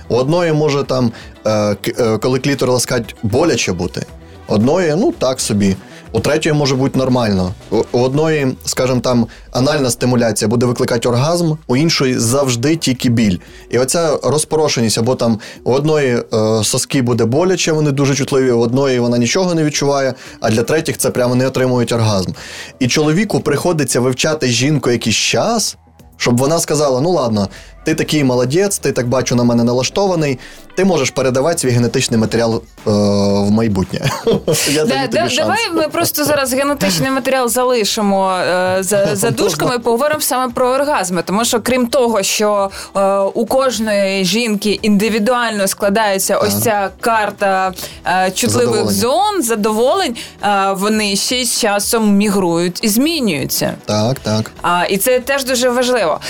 У 0.09 0.15
одної 0.15 0.53
може 0.53 0.85
там, 0.85 1.13
е, 1.47 1.77
е, 1.99 2.19
коли 2.19 2.39
клітор 2.39 2.69
ласкать, 2.69 3.17
боляче 3.23 3.73
бути, 3.73 4.07
одної, 4.47 4.95
ну 4.97 5.13
так 5.19 5.41
собі. 5.41 5.77
У 6.17 6.21
третьої 6.21 6.55
може 6.55 6.75
бути 6.75 6.99
нормально. 6.99 7.55
У 7.71 7.99
одної, 7.99 8.57
скажімо 8.65 9.01
там, 9.01 9.27
анальна 9.53 9.91
стимуляція 9.91 10.49
буде 10.49 10.67
викликати 10.67 11.09
оргазм, 11.09 11.53
у 11.67 11.77
іншої 11.77 12.19
завжди 12.19 12.77
тільки 12.77 13.09
біль. 13.09 13.39
І 13.71 13.79
оця 13.79 14.19
розпорошеність, 14.23 14.99
або 14.99 15.15
там 15.15 15.39
у 15.65 15.73
одної 15.73 16.17
е, 16.17 16.65
соски 16.65 17.03
буде 17.03 17.25
боляче, 17.25 17.73
вони 17.73 17.91
дуже 17.91 18.15
чутливі, 18.15 18.51
у 18.51 18.61
одної 18.61 18.99
вона 18.99 19.19
нічого 19.19 19.55
не 19.55 19.65
відчуває, 19.65 20.15
а 20.41 20.51
для 20.51 20.63
третіх 20.63 20.99
це 20.99 21.11
прямо 21.11 21.35
не 21.35 21.47
отримують 21.47 21.93
оргазм. 21.93 22.33
І 22.79 22.89
чоловіку 22.89 23.41
приходиться 23.41 24.01
вивчати 24.01 24.49
жінку 24.49 24.91
якийсь 24.91 25.17
час, 25.17 25.77
щоб 26.17 26.39
вона 26.39 26.59
сказала: 26.59 27.01
ну 27.01 27.11
ладно, 27.11 27.49
ти 27.87 27.95
такий 27.95 28.25
молодець, 28.25 28.79
ти 28.79 28.93
так 28.93 29.09
бачу 29.09 29.37
на 29.37 29.45
мене 29.45 29.65
налаштований. 29.65 30.39
Ти 30.77 30.85
можеш 30.85 31.11
передавати 31.11 31.59
свій 31.59 31.71
генетичний 31.71 32.21
матеріал 32.21 32.55
е, 32.55 32.91
в 32.91 33.51
майбутнє. 33.51 34.01
Я 34.71 34.85
да, 34.85 35.07
да, 35.13 35.29
Давай 35.37 35.71
ми 35.75 35.89
просто 35.89 36.25
зараз 36.25 36.53
генетичний 36.53 37.11
матеріал 37.11 37.49
залишимо 37.49 38.33
е, 38.33 38.77
за 38.81 39.09
за 39.17 39.31
дужками 39.31 39.75
і 39.75 39.79
поговоримо 39.79 40.21
саме 40.21 40.53
про 40.53 40.69
оргазми. 40.69 41.23
Тому 41.23 41.45
що, 41.45 41.61
крім 41.61 41.87
того, 41.87 42.23
що 42.23 42.71
е, 42.97 43.19
у 43.19 43.47
кожної 43.47 44.25
жінки 44.25 44.79
індивідуально 44.83 45.67
складається 45.67 46.37
ось 46.39 46.63
ця 46.63 46.91
карта 47.01 47.73
е, 48.07 48.31
чутливих 48.31 48.91
зон, 48.91 49.43
задоволень, 49.43 50.17
е, 50.43 50.73
вони 50.73 51.17
ще 51.17 51.45
з 51.45 51.61
часом 51.61 52.17
мігрують 52.17 52.85
і 52.85 52.89
змінюються. 52.89 53.75
Так, 53.85 54.19
так. 54.19 54.51
А, 54.63 54.85
І 54.85 54.99
це 54.99 55.21
теж 55.21 55.45
дуже 55.45 55.69
важливо. 55.69 56.21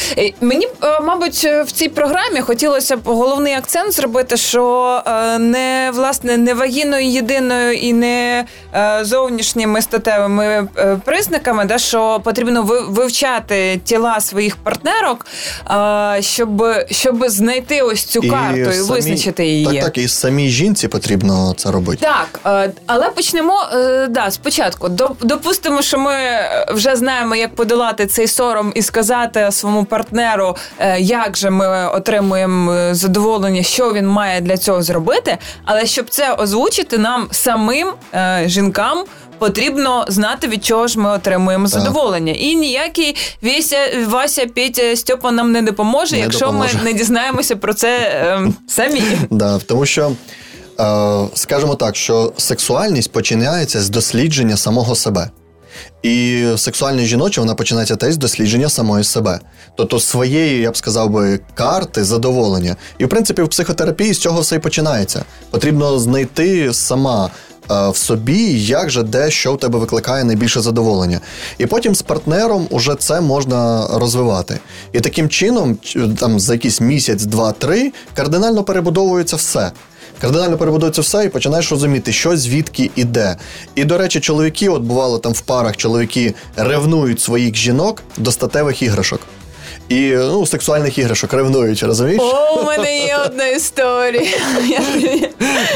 Мені, 0.41 0.69
е, 0.83 1.01
мабуть 1.01 1.46
в 1.47 1.73
цій 1.73 1.89
програмі 1.89 2.41
хотілося 2.41 2.97
б 2.97 3.01
головний 3.05 3.55
акцент 3.55 3.93
зробити, 3.93 4.37
що 4.37 5.03
е, 5.07 5.39
не 5.39 5.91
власне 5.95 6.37
не 6.37 6.55
вагіною 6.55 7.07
єдиною 7.07 7.73
і 7.73 7.93
не 7.93 8.45
е, 8.75 8.99
зовнішніми 9.03 9.83
статевими 9.83 10.69
е, 10.79 10.99
признаками, 11.05 11.65
да, 11.65 11.79
що 11.79 12.21
потрібно 12.25 12.63
вивчати 12.89 13.81
тіла 13.85 14.21
своїх 14.21 14.57
партнерок, 14.57 15.27
щоб 16.21 16.65
щоб 16.91 17.29
знайти 17.29 17.83
ось 17.83 18.05
цю 18.05 18.21
і 18.23 18.31
карту 18.31 18.61
і 18.61 18.73
самі, 18.73 18.89
визначити 18.89 19.47
її. 19.47 19.67
Так, 19.67 19.85
так, 19.85 19.99
і 19.99 20.09
самій 20.09 20.49
жінці 20.49 20.89
потрібно 20.89 21.55
це 21.57 21.71
робити. 21.71 22.07
Так, 22.07 22.69
але 22.87 23.11
почнемо 23.11 23.55
да, 24.09 24.31
спочатку. 24.31 24.89
Допустимо, 25.21 25.83
що 25.83 25.99
ми 25.99 26.15
вже 26.69 26.97
знаємо, 26.97 27.37
як 27.37 27.55
подолати 27.55 28.07
цей 28.07 28.27
сором 28.27 28.73
і 28.75 28.83
сказати 28.83 29.49
своєму 29.53 29.85
партнеру, 29.85 30.57
як 30.99 31.36
же 31.37 31.51
ми 31.51 31.89
отримуємо 31.89 32.73
е, 32.73 32.95
задоволення, 32.95 33.63
що 33.63 33.93
він 33.93 34.07
має 34.07 34.41
для 34.41 34.57
цього 34.57 34.83
зробити. 34.83 35.39
Але 35.65 35.87
щоб 35.87 36.11
це 36.11 36.33
озвучити, 36.35 36.99
нам 36.99 37.29
самим 37.31 37.89
е, 38.15 38.43
жінкам. 38.47 39.05
Потрібно 39.39 40.05
знати, 40.09 40.49
від 40.49 40.65
чого 40.65 40.87
ж 40.87 40.99
ми 40.99 41.11
отримуємо 41.11 41.67
задоволення. 41.67 42.33
І 42.33 42.55
ніякий 42.57 43.17
Вася, 43.43 43.77
Вася 44.07 44.47
Петя 44.55 44.97
Стьопа 44.97 45.31
нам 45.33 45.53
не 45.53 45.63
допоможе, 45.63 46.15
не 46.17 46.21
якщо 46.23 46.47
допоможе. 46.47 46.79
ми 46.79 46.85
не 46.85 46.93
дізнаємося 46.93 47.57
про 47.57 47.75
це 47.75 47.99
е, 47.99 48.53
самі. 48.69 49.03
Да, 49.31 49.59
Тому 49.59 49.87
що, 49.87 50.13
е, 50.81 51.29
скажімо 51.35 51.75
так, 51.75 51.97
що 51.97 52.33
сексуальність 52.37 53.13
починається 53.13 53.81
з 53.81 53.89
дослідження 53.89 54.57
самого 54.57 54.95
себе. 54.95 55.31
І 56.03 56.45
сексуальне 56.57 57.05
жіноче 57.05 57.41
вона 57.41 57.55
починається 57.55 57.97
теж 57.97 58.15
з 58.15 58.17
дослідження 58.17 58.69
самої 58.69 59.05
себе, 59.05 59.41
тобто 59.77 60.01
своєї, 60.01 60.61
я 60.61 60.71
б 60.71 60.77
сказав 60.77 61.11
би, 61.11 61.41
карти 61.55 62.05
задоволення. 62.05 62.77
І 62.99 63.05
в 63.05 63.09
принципі 63.09 63.43
в 63.43 63.49
психотерапії 63.49 64.15
з 64.15 64.19
цього 64.19 64.41
все 64.41 64.57
і 64.57 64.59
починається. 64.59 65.25
Потрібно 65.51 65.99
знайти 65.99 66.75
сама. 66.75 67.31
Е, 67.71 67.91
в 67.91 67.97
собі, 67.97 68.61
як 68.61 68.91
же 68.91 69.03
де 69.03 69.31
що 69.31 69.55
в 69.55 69.59
тебе 69.59 69.79
викликає 69.79 70.25
найбільше 70.25 70.61
задоволення, 70.61 71.21
і 71.59 71.67
потім 71.67 71.95
з 71.95 72.03
партнером 72.03 72.67
уже 72.71 72.95
це 72.95 73.21
можна 73.21 73.89
розвивати. 73.93 74.59
І 74.93 75.01
таким 75.01 75.29
чином, 75.29 75.79
там 76.19 76.41
за 76.41 76.53
якийсь 76.53 76.81
місяць, 76.81 77.25
два-три, 77.25 77.93
кардинально 78.15 78.65
перебудовується 78.65 79.37
все 79.37 79.73
кардинально 80.21 80.57
перебудується 80.57 81.01
все, 81.01 81.25
і 81.25 81.29
починаєш 81.29 81.71
розуміти, 81.71 82.13
що 82.13 82.37
звідки 82.37 82.91
іде. 82.97 83.37
І, 83.75 83.85
до 83.85 83.99
речі, 83.99 84.21
чоловіки, 84.21 84.69
от 84.69 84.83
бувало 84.83 85.19
там 85.19 85.33
в 85.33 85.41
парах, 85.41 85.77
чоловіки 85.77 86.35
ревнують 86.57 87.21
своїх 87.21 87.57
жінок 87.57 88.03
до 88.17 88.33
статевих 88.33 88.83
іграшок 88.83 89.21
і 89.89 90.11
ну, 90.11 90.47
сексуальних 90.47 90.99
іграшок 90.99 91.33
ревнують, 91.33 91.83
розумієш? 91.83 92.23
О, 92.23 92.61
у 92.61 92.65
мене 92.65 92.99
є 92.99 93.17
одна 93.27 93.47
історія. 93.47 94.31
Я 94.69 94.81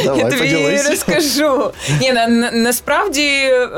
Давай, 0.05 0.21
я 0.21 0.31
тобі 0.31 0.81
розкажу. 0.89 1.71
Ні, 2.01 2.13
на, 2.13 2.29
на, 2.29 2.51
Насправді 2.51 3.23
е, 3.23 3.69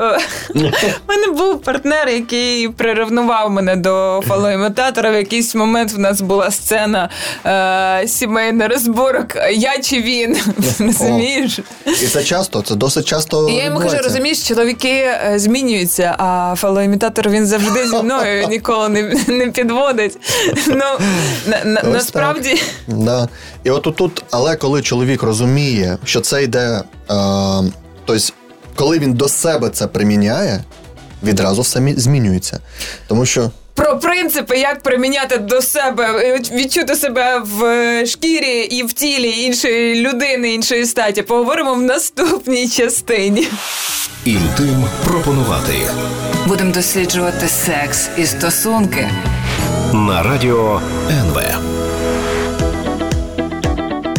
в 0.55 1.09
мене 1.09 1.27
був 1.37 1.61
партнер, 1.61 2.09
який 2.09 2.69
приревнував 2.69 3.51
мене 3.51 3.75
до 3.75 4.23
фалоімітатора. 4.27 5.11
В 5.11 5.15
якийсь 5.15 5.55
момент 5.55 5.91
в 5.91 5.99
нас 5.99 6.21
була 6.21 6.51
сцена 6.51 7.09
е, 7.45 8.07
сімейна 8.07 8.67
розборок. 8.67 9.27
Я 9.51 9.77
чи 9.81 10.01
він? 10.01 10.37
розумієш? 10.79 11.59
І 11.85 12.07
це 12.07 12.23
часто, 12.23 12.61
це 12.61 12.75
досить 12.75 13.05
часто. 13.05 13.49
І 13.49 13.53
Я 13.53 13.65
йому 13.65 13.79
кажу, 13.79 13.97
розумієш, 14.03 14.47
чоловіки 14.47 14.89
е, 14.89 15.33
змінюються, 15.35 16.15
а 16.17 16.55
фалоімітатор 16.57 17.29
він 17.29 17.45
завжди 17.45 17.87
зі 17.87 17.95
мною 17.95 18.47
ніколи 18.47 18.89
не, 18.89 19.01
не 19.27 19.47
підводить. 19.47 20.17
Ну 20.67 20.85
на, 21.47 21.63
на, 21.63 21.83
насправді. 21.83 22.61
Да. 22.87 23.29
І 23.63 23.69
от 23.69 23.95
тут, 23.95 24.23
але 24.31 24.55
коли 24.55 24.81
чоловік 24.81 25.23
розуміє, 25.23 25.97
що 26.05 26.21
це 26.21 26.43
йде, 26.43 26.81
е, 27.11 27.13
тобто, 28.05 28.33
коли 28.75 28.99
він 28.99 29.13
до 29.13 29.29
себе 29.29 29.69
це 29.69 29.87
приміняє, 29.87 30.63
відразу 31.23 31.61
все 31.61 31.93
змінюється. 31.97 32.59
Тому 33.07 33.25
що. 33.25 33.51
Про 33.75 33.99
принципи, 33.99 34.57
як 34.57 34.83
приміняти 34.83 35.37
до 35.37 35.61
себе, 35.61 36.39
відчути 36.51 36.95
себе 36.95 37.39
в 37.39 38.05
шкірі 38.05 38.59
і 38.61 38.83
в 38.83 38.93
тілі 38.93 39.41
іншої 39.41 39.95
людини, 40.07 40.53
іншої 40.53 40.85
статі, 40.85 41.21
поговоримо 41.21 41.73
в 41.73 41.81
наступній 41.81 42.69
частині. 42.69 43.47
Інтим 44.25 44.85
пропонувати. 45.07 45.73
Будемо 46.47 46.71
досліджувати 46.71 47.47
секс 47.47 48.09
і 48.17 48.25
стосунки 48.25 49.09
на 49.93 50.23
радіо 50.23 50.81
НВ. 51.09 51.72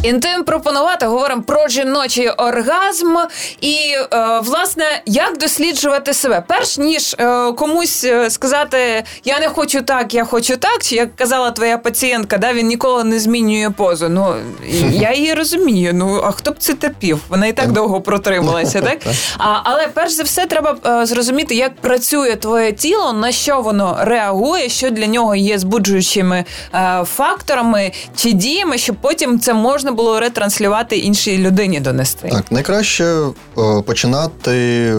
Інтим 0.04 0.44
пропонувати 0.44 1.06
говоримо 1.06 1.42
про 1.42 1.68
жіночий 1.68 2.28
оргазм 2.28 3.16
і 3.60 3.76
е, 4.12 4.40
власне 4.42 4.84
як 5.06 5.38
досліджувати 5.38 6.14
себе, 6.14 6.44
перш 6.48 6.78
ніж 6.78 7.16
е, 7.18 7.52
комусь 7.52 8.04
е, 8.04 8.30
сказати 8.30 9.04
я 9.24 9.40
не 9.40 9.48
хочу 9.48 9.82
так, 9.82 10.14
я 10.14 10.24
хочу 10.24 10.56
так. 10.56 10.82
Чи 10.82 10.96
як 10.96 11.16
казала 11.16 11.50
твоя 11.50 11.78
пацієнтка, 11.78 12.38
да 12.38 12.52
він 12.52 12.66
ніколи 12.66 13.04
не 13.04 13.18
змінює 13.18 13.70
позу. 13.70 14.08
Ну 14.08 14.34
я 14.90 15.12
її 15.12 15.34
розумію. 15.34 15.94
Ну 15.94 16.20
а 16.24 16.30
хто 16.30 16.50
б 16.50 16.58
це 16.58 16.74
терпів? 16.74 17.20
Вона 17.28 17.46
і 17.46 17.52
так 17.52 17.72
довго 17.72 18.00
протрималася, 18.00 18.80
так 18.80 18.98
а 19.38 19.60
але 19.64 19.88
перш 19.88 20.12
за 20.12 20.22
все 20.22 20.46
треба 20.46 20.76
е, 20.86 21.06
зрозуміти, 21.06 21.54
як 21.54 21.76
працює 21.76 22.36
твоє 22.36 22.72
тіло, 22.72 23.12
на 23.12 23.32
що 23.32 23.60
воно 23.60 23.98
реагує, 24.00 24.68
що 24.68 24.90
для 24.90 25.06
нього 25.06 25.34
є 25.34 25.58
збуджуючими 25.58 26.44
е, 26.74 27.04
факторами 27.04 27.92
чи 28.16 28.32
діями, 28.32 28.78
щоб 28.78 28.96
потім 28.96 29.40
це 29.40 29.54
можна 29.54 29.93
було 29.94 30.20
ретранслювати 30.20 30.96
іншій 30.96 31.38
людині 31.38 31.80
донести. 31.80 32.28
Так, 32.28 32.52
найкраще 32.52 33.04
е, 33.04 33.82
починати 33.86 34.94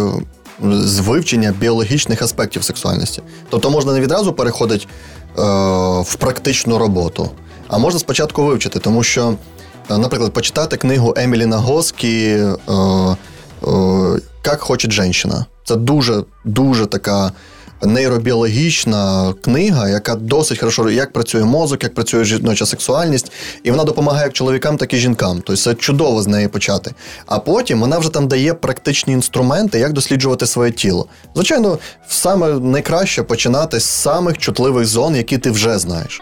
з 0.61 0.99
вивчення 0.99 1.53
біологічних 1.59 2.21
аспектів 2.21 2.63
сексуальності. 2.63 3.21
Тобто 3.49 3.69
можна 3.69 3.93
не 3.93 3.99
відразу 3.99 4.33
переходити 4.33 4.85
е, 4.85 5.41
в 6.01 6.15
практичну 6.15 6.77
роботу, 6.77 7.29
а 7.67 7.77
можна 7.77 7.99
спочатку 7.99 8.43
вивчити, 8.43 8.79
тому 8.79 9.03
що, 9.03 9.33
е, 9.91 9.97
наприклад, 9.97 10.33
почитати 10.33 10.77
книгу 10.77 11.13
Емілі 11.17 11.45
Нагоскі 11.45 12.25
е, 12.27 12.55
е, 12.69 14.19
«Як 14.45 14.61
хоче 14.61 14.91
жінка». 14.91 15.45
Це 15.63 15.75
дуже 15.75 16.23
дуже 16.45 16.85
така 16.85 17.31
нейробіологічна 17.83 19.33
книга, 19.41 19.89
яка 19.89 20.15
досить 20.15 20.59
хорошо 20.59 20.89
як 20.89 21.13
працює 21.13 21.43
мозок, 21.43 21.83
як 21.83 21.93
працює 21.93 22.25
жіноча 22.25 22.65
сексуальність, 22.65 23.31
і 23.63 23.71
вона 23.71 23.83
допомагає 23.83 24.23
як 24.23 24.33
чоловікам, 24.33 24.77
так 24.77 24.93
і 24.93 24.97
жінкам. 24.97 25.35
Тобто 25.35 25.55
це 25.55 25.73
чудово 25.73 26.21
з 26.21 26.27
неї 26.27 26.47
почати. 26.47 26.93
А 27.25 27.39
потім 27.39 27.79
вона 27.79 27.97
вже 27.97 28.09
там 28.09 28.27
дає 28.27 28.53
практичні 28.53 29.13
інструменти, 29.13 29.79
як 29.79 29.93
досліджувати 29.93 30.45
своє 30.45 30.71
тіло. 30.71 31.07
Звичайно, 31.35 31.77
саме 32.07 32.47
найкраще 32.47 33.23
починати 33.23 33.79
з 33.79 33.85
самих 33.85 34.37
чутливих 34.37 34.85
зон, 34.85 35.15
які 35.15 35.37
ти 35.37 35.51
вже 35.51 35.79
знаєш 35.79 36.21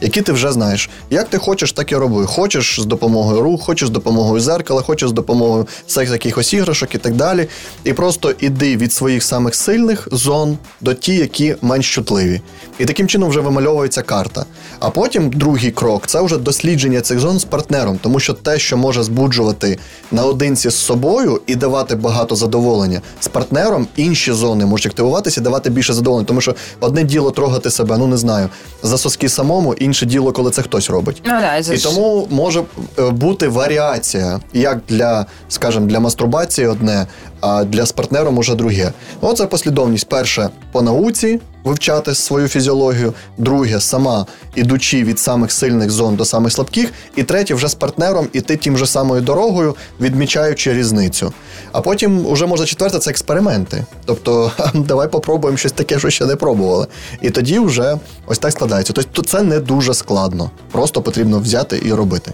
які 0.00 0.22
ти 0.22 0.32
вже 0.32 0.52
знаєш. 0.52 0.90
Як 1.10 1.28
ти 1.28 1.38
хочеш, 1.38 1.72
так 1.72 1.92
і 1.92 1.96
роби. 1.96 2.26
Хочеш 2.26 2.80
з 2.80 2.84
допомогою 2.84 3.42
рук, 3.42 3.62
хочеш 3.62 3.88
з 3.88 3.90
допомогою 3.90 4.40
зеркала, 4.40 4.82
хочеш 4.82 5.08
з 5.08 5.12
допомогою 5.12 5.66
секс 5.86 6.10
якихось 6.10 6.54
іграшок 6.54 6.94
і 6.94 6.98
так 6.98 7.14
далі. 7.14 7.48
І 7.84 7.92
просто 7.92 8.34
іди 8.40 8.76
від 8.76 8.92
своїх 8.92 9.22
самих 9.22 9.54
сильних 9.54 10.08
зон 10.12 10.58
до 10.80 10.94
ті, 10.94 11.14
які 11.14 11.56
менш 11.62 11.94
чутливі. 11.94 12.40
І 12.78 12.84
таким 12.84 13.08
чином 13.08 13.28
вже 13.28 13.40
вимальовується 13.40 14.02
карта. 14.02 14.44
А 14.78 14.90
потім 14.90 15.30
другий 15.30 15.70
крок 15.70 16.06
це 16.06 16.22
вже 16.22 16.36
дослідження 16.36 17.00
цих 17.00 17.18
зон 17.18 17.38
з 17.38 17.44
партнером, 17.44 17.98
тому 18.02 18.20
що 18.20 18.32
те, 18.32 18.58
що 18.58 18.76
може 18.76 19.02
збуджувати 19.02 19.78
наодинці 20.12 20.70
з 20.70 20.74
собою 20.74 21.40
і 21.46 21.54
давати 21.54 21.96
багато 21.96 22.34
задоволення 22.36 23.00
з 23.20 23.28
партнером, 23.28 23.86
інші 23.96 24.32
зони 24.32 24.66
можуть 24.66 24.86
активуватися 24.86 25.40
і 25.40 25.44
давати 25.44 25.70
більше 25.70 25.92
задоволення. 25.92 26.26
Тому 26.26 26.40
що 26.40 26.54
одне 26.80 27.04
діло 27.04 27.30
трогати 27.30 27.70
себе, 27.70 27.98
ну 27.98 28.06
не 28.06 28.16
знаю, 28.16 28.48
за 28.82 28.98
соски 28.98 29.28
самому 29.28 29.74
інше 29.88 30.06
діло, 30.06 30.32
коли 30.32 30.50
це 30.50 30.62
хтось 30.62 30.90
робить. 30.90 31.22
Ну, 31.24 31.32
да, 31.40 31.56
і 31.56 31.78
тому 31.78 32.26
може 32.30 32.62
е, 32.98 33.10
бути 33.10 33.48
варіація, 33.48 34.40
як 34.52 34.80
для, 34.88 35.26
скажімо, 35.48 35.86
для 35.86 36.00
мастурбації 36.00 36.66
одне, 36.66 37.06
а 37.40 37.64
для 37.64 37.86
з 37.86 37.92
партнером 37.92 38.38
уже 38.38 38.54
друге. 38.54 38.92
Оце 39.20 39.46
послідовність. 39.46 40.08
Перше 40.08 40.48
по 40.72 40.82
науці 40.82 41.40
вивчати 41.64 42.14
свою 42.14 42.48
фізіологію, 42.48 43.14
друге 43.38 43.80
сама 43.80 44.26
ідучи 44.54 45.04
від 45.04 45.18
самих 45.18 45.52
сильних 45.52 45.90
зон 45.90 46.16
до 46.16 46.24
самих 46.24 46.52
слабких, 46.52 46.92
і 47.16 47.22
третє 47.22 47.54
вже 47.54 47.68
з 47.68 47.74
партнером 47.74 48.28
іти 48.32 48.56
тим 48.56 48.78
же 48.78 48.86
самою 48.86 49.22
дорогою, 49.22 49.76
відмічаючи 50.00 50.72
різницю. 50.72 51.32
А 51.72 51.80
потім 51.80 52.32
вже 52.32 52.46
можна 52.46 52.66
четверте 52.66 52.98
це 52.98 53.10
експерименти. 53.10 53.84
Тобто, 54.04 54.52
давай 54.74 55.08
попробуємо 55.08 55.58
щось 55.58 55.72
таке, 55.72 55.98
що 55.98 56.10
ще 56.10 56.26
не 56.26 56.36
пробували. 56.36 56.86
І 57.22 57.30
тоді 57.30 57.58
вже 57.58 57.98
ось 58.26 58.38
так 58.38 58.52
складається. 58.52 58.92
Тобто 58.92 59.22
це 59.22 59.42
не 59.42 59.60
дуже 59.60 59.94
складно, 59.94 60.50
просто 60.72 61.02
потрібно 61.02 61.38
взяти 61.38 61.82
і 61.84 61.92
робити. 61.92 62.32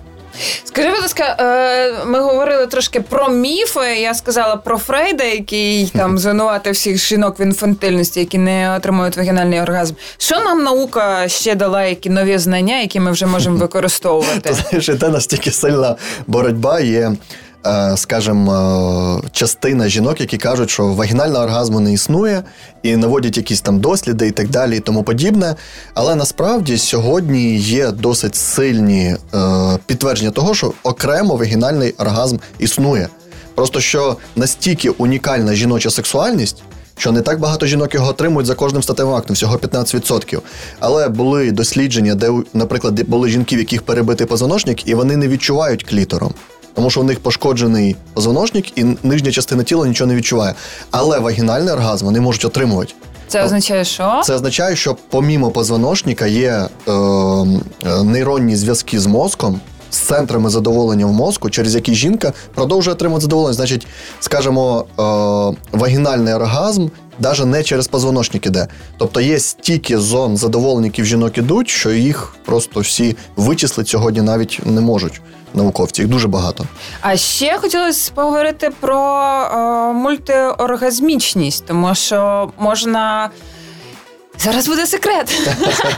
Скажи, 0.64 0.90
будь 0.90 1.00
ласка, 1.00 1.36
е, 1.40 2.04
ми 2.06 2.20
говорили 2.20 2.66
трошки 2.66 3.00
про 3.00 3.28
міфи. 3.28 4.00
Я 4.00 4.14
сказала 4.14 4.56
про 4.56 4.78
Фрейда, 4.78 5.24
який 5.24 5.86
там 5.86 6.18
звинуватив 6.18 6.72
всіх 6.72 6.96
жінок 6.96 7.40
в 7.40 7.42
інфантильності, 7.42 8.20
які 8.20 8.38
не 8.38 8.76
отримують 8.76 9.16
вагінальний 9.16 9.60
оргазм. 9.60 9.94
Що 10.18 10.40
нам 10.40 10.62
наука 10.62 11.28
ще 11.28 11.54
дала, 11.54 11.84
які 11.84 12.10
нові 12.10 12.38
знання, 12.38 12.80
які 12.80 13.00
ми 13.00 13.10
вже 13.10 13.26
можемо 13.26 13.56
використовувати? 13.56 14.54
Знаєш, 14.54 14.90
це 15.00 15.08
настільки 15.08 15.50
сильна 15.50 15.96
боротьба 16.26 16.80
є. 16.80 17.12
Е, 17.66 17.96
скажімо, 17.96 19.22
е, 19.24 19.28
частина 19.32 19.88
жінок, 19.88 20.20
які 20.20 20.38
кажуть, 20.38 20.70
що 20.70 20.86
вагінального 20.86 21.44
оргазму 21.44 21.80
не 21.80 21.92
існує, 21.92 22.42
і 22.82 22.96
наводять 22.96 23.36
якісь 23.36 23.60
там 23.60 23.80
досліди 23.80 24.26
і 24.26 24.30
так 24.30 24.48
далі, 24.48 24.76
і 24.76 24.80
тому 24.80 25.02
подібне. 25.02 25.54
Але 25.94 26.14
насправді 26.14 26.78
сьогодні 26.78 27.56
є 27.56 27.90
досить 27.90 28.36
сильні 28.36 29.16
е, 29.34 29.38
підтвердження 29.86 30.30
того, 30.30 30.54
що 30.54 30.72
окремо 30.82 31.36
вагінальний 31.36 31.94
оргазм 31.98 32.36
існує. 32.58 33.08
Просто 33.54 33.80
що 33.80 34.16
настільки 34.36 34.90
унікальна 34.90 35.54
жіноча 35.54 35.90
сексуальність. 35.90 36.62
Що 36.98 37.12
не 37.12 37.20
так 37.20 37.40
багато 37.40 37.66
жінок 37.66 37.94
його 37.94 38.10
отримують 38.10 38.46
за 38.46 38.54
кожним 38.54 38.82
статевим 38.82 39.14
актом, 39.14 39.34
всього 39.34 39.56
15%. 39.56 40.40
Але 40.80 41.08
були 41.08 41.52
дослідження, 41.52 42.14
де, 42.14 42.30
наприклад, 42.54 43.08
були 43.08 43.28
жінки, 43.28 43.56
в 43.56 43.58
яких 43.58 43.82
перебитий 43.82 44.26
позвоночник, 44.26 44.88
і 44.88 44.94
вони 44.94 45.16
не 45.16 45.28
відчувають 45.28 45.84
клітором 45.84 46.34
тому 46.74 46.90
що 46.90 47.00
у 47.00 47.04
них 47.04 47.20
пошкоджений 47.20 47.96
позвоночник 48.14 48.78
і 48.78 48.84
нижня 49.02 49.32
частина 49.32 49.62
тіла 49.62 49.86
нічого 49.86 50.08
не 50.08 50.14
відчуває. 50.14 50.54
Але 50.90 51.18
вагінальний 51.18 51.74
оргазм 51.74 52.04
вони 52.04 52.20
можуть 52.20 52.44
отримувати. 52.44 52.94
Це 53.28 53.44
означає, 53.44 53.84
що 53.84 54.20
це 54.24 54.34
означає, 54.34 54.76
що 54.76 54.96
помімо 55.10 55.50
позвоночника 55.50 56.26
є 56.26 56.68
е, 56.88 56.92
е, 56.92 58.02
нейронні 58.04 58.56
зв'язки 58.56 59.00
з 59.00 59.06
мозком. 59.06 59.60
З 59.90 59.98
центрами 59.98 60.50
задоволення 60.50 61.06
в 61.06 61.12
мозку, 61.12 61.50
через 61.50 61.74
які 61.74 61.94
жінка 61.94 62.32
продовжує 62.54 62.94
отримувати 62.94 63.22
задоволення. 63.22 63.54
Значить, 63.54 63.86
скажімо, 64.20 64.84
е, 64.90 65.78
вагінальний 65.78 66.34
оргазм 66.34 66.88
навіть 67.18 67.46
не 67.46 67.62
через 67.62 67.88
позвоночник 67.88 68.46
іде. 68.46 68.68
Тобто 68.98 69.20
є 69.20 69.38
стільки 69.38 69.98
зон 69.98 70.36
задоволення, 70.36 70.86
які 70.86 71.02
в 71.02 71.04
жінок 71.04 71.38
ідуть, 71.38 71.68
що 71.68 71.90
їх 71.90 72.36
просто 72.44 72.80
всі 72.80 73.16
вичислити 73.36 73.90
сьогодні 73.90 74.22
навіть 74.22 74.60
не 74.64 74.80
можуть 74.80 75.20
науковці, 75.54 76.02
їх 76.02 76.10
дуже 76.10 76.28
багато. 76.28 76.64
А 77.00 77.16
ще 77.16 77.58
хотілося 77.58 78.12
поговорити 78.14 78.70
про 78.80 78.98
е, 79.52 79.92
мультиоргазмічність, 79.92 81.66
тому 81.66 81.94
що 81.94 82.50
можна. 82.58 83.30
Зараз 84.38 84.68
буде 84.68 84.86
секрет, 84.86 85.40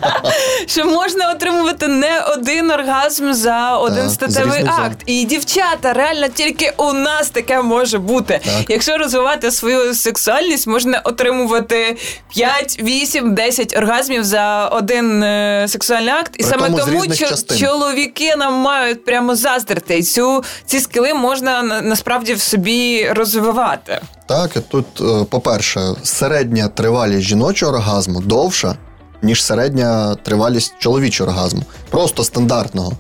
що 0.67 0.85
можна 0.85 1.31
отримувати 1.31 1.89
не 1.89 2.21
один 2.21 2.71
оргазм 2.71 3.33
за 3.33 3.77
один 3.77 4.11
статевий 4.11 4.65
акт. 4.67 4.99
І 5.07 5.25
дівчата, 5.25 5.93
реально 5.93 6.29
тільки 6.29 6.73
у 6.77 6.93
нас 6.93 7.31
таке 7.31 7.63
може 7.63 7.99
бути. 7.99 8.41
Так. 8.45 8.65
Якщо 8.71 8.99
розвивати 8.99 9.51
свою 9.51 9.95
сексуальність, 9.95 10.67
можна 10.67 11.01
отримувати 11.05 11.97
5, 12.35 12.79
8, 12.83 13.35
10 13.35 13.77
оргазмів 13.77 14.25
за 14.25 14.67
один 14.69 15.23
е, 15.23 15.67
сексуальний 15.69 16.15
акт. 16.15 16.33
І 16.39 16.43
При 16.43 16.51
саме 16.51 16.71
тому, 16.71 17.15
що 17.15 17.57
чоловіки 17.59 18.37
нам 18.37 18.55
мають 18.55 19.05
прямо 19.05 19.35
заздрити. 19.37 19.99
І 19.99 20.03
цю 20.03 20.45
ці 20.67 20.81
скили 20.81 21.15
можна 21.15 21.63
насправді 21.63 22.35
в 22.35 22.41
собі 22.41 23.09
розвивати. 23.11 24.01
Так, 24.27 24.51
тут, 24.69 24.87
е, 25.01 25.25
по-перше, 25.25 25.95
середня 26.03 26.69
тривалість 26.69 27.27
жіночого 27.27 27.73
оргазму 27.73 28.21
довша, 28.21 28.77
ніж 29.23 29.45
середня 29.45 30.15
тривалість 30.15 30.75
чоловічого 30.79 31.31
оргазму, 31.31 31.63
просто 31.91 32.25
стандартного. 32.25 32.93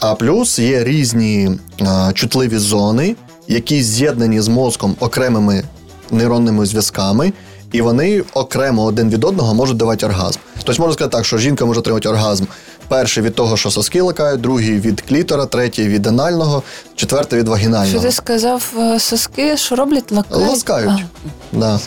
А 0.00 0.14
плюс 0.14 0.58
є 0.58 0.84
різні 0.84 1.50
а, 1.80 2.10
е, 2.10 2.12
чутливі 2.12 2.58
зони, 2.58 3.16
які 3.48 3.82
з'єднані 3.82 4.40
з 4.40 4.48
мозком 4.48 4.96
окремими 5.00 5.64
нейронними 6.10 6.66
зв'язками. 6.66 7.32
І 7.72 7.82
вони 7.82 8.22
окремо 8.34 8.84
один 8.84 9.10
від 9.10 9.24
одного 9.24 9.54
можуть 9.54 9.76
давати 9.76 10.06
оргазм. 10.06 10.38
Тобто 10.64 10.82
можна 10.82 10.94
сказати 10.94 11.16
так, 11.16 11.26
що 11.26 11.38
жінка 11.38 11.64
може 11.64 11.80
отримати 11.80 12.08
оргазм 12.08 12.44
Перший 12.92 13.22
від 13.22 13.34
того, 13.34 13.56
що 13.56 13.70
соски 13.70 14.00
лакають, 14.00 14.40
другий 14.40 14.80
від 14.80 15.00
клітора, 15.00 15.46
третій 15.46 15.88
від 15.88 16.06
анального, 16.06 16.62
четвертий 16.96 17.38
від 17.38 17.48
вагінального. 17.48 17.86
Що 17.86 18.00
ти 18.00 18.12
сказав 18.12 18.72
е, 18.78 19.00
соски, 19.00 19.56
що 19.56 19.76
роблять 19.76 20.12
лакають? 20.12 20.48
Ласкають. 20.48 21.04
Да. 21.52 21.80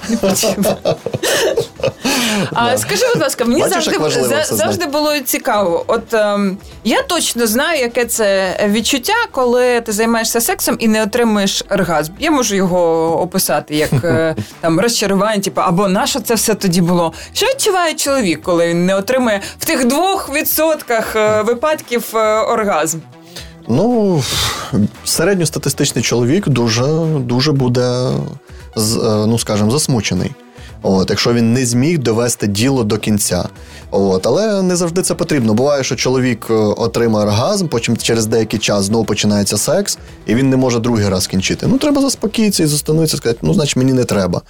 А 2.54 2.78
скажи, 2.78 3.06
будь 3.14 3.22
ласка, 3.22 3.46
мені 3.46 3.62
Бачиш, 3.62 3.86
завжди 3.86 4.24
за, 4.24 4.56
завжди 4.56 4.86
було 4.86 5.20
цікаво. 5.20 5.84
От 5.88 6.14
ем, 6.14 6.58
я 6.84 7.04
точно 7.04 7.48
знаю, 7.48 7.80
яке 7.80 8.06
це 8.06 8.58
відчуття, 8.70 9.14
коли 9.32 9.82
ти 9.82 9.92
займаєшся 9.92 10.42
сексом 10.42 10.76
і 10.80 10.88
не 10.88 11.04
отримуєш 11.04 11.64
оргазм. 11.70 12.14
Я 12.20 12.32
можу 12.32 12.56
його 12.56 13.12
описати 13.22 13.76
як 13.76 13.92
е, 14.04 14.36
там 14.62 14.80
розчарування, 14.80 15.42
типу, 15.42 15.62
або 15.62 15.88
на 15.88 16.08
що 16.08 16.20
це 16.20 16.36
все 16.36 16.56
тоді 16.56 16.82
було. 16.82 17.14
Що 17.34 17.46
відчуває 17.46 17.94
чоловік, 17.94 18.42
коли 18.42 18.68
він 18.68 18.86
не 18.86 18.96
отримує 18.96 19.42
в 19.60 19.66
тих 19.66 19.86
двох 19.86 20.30
відсотках 20.34 20.95
е, 21.16 21.42
випадків 21.42 22.12
е, 22.16 22.40
оргазм? 22.40 23.00
Ну, 23.68 24.24
середньостатистичний 25.04 26.04
чоловік 26.04 26.48
дуже 26.48 26.84
дуже 27.20 27.52
буде, 27.52 28.12
ну 29.06 29.40
скажімо, 29.40 29.72
засмучений. 29.72 30.32
От, 30.88 31.10
Якщо 31.10 31.34
він 31.34 31.54
не 31.54 31.66
зміг 31.66 31.98
довести 31.98 32.48
діло 32.48 32.84
до 32.84 32.98
кінця. 32.98 33.50
От, 33.92 34.28
Але 34.28 34.62
не 34.62 34.76
завжди 34.76 35.02
це 35.02 35.16
потрібно. 35.16 35.54
Буває, 35.54 35.84
що 35.84 35.96
чоловік 35.96 36.48
е, 36.50 36.54
отримає 36.54 37.26
оргазм, 37.26 37.68
потім 37.68 37.98
через 37.98 38.26
деякий 38.26 38.60
час 38.60 38.84
знову 38.84 39.06
починається 39.06 39.58
секс, 39.58 39.98
і 40.26 40.36
він 40.36 40.50
не 40.50 40.58
може 40.58 40.80
другий 40.80 41.10
раз 41.10 41.28
кінчити. 41.28 41.68
Ну, 41.68 41.78
треба 41.78 42.02
заспокоїтися 42.02 42.64
і 42.64 42.66
застануться, 42.66 43.18
сказати, 43.18 43.40
ну, 43.42 43.54
значить, 43.54 43.76
мені 43.76 43.94
не 43.94 44.04
треба. 44.04 44.42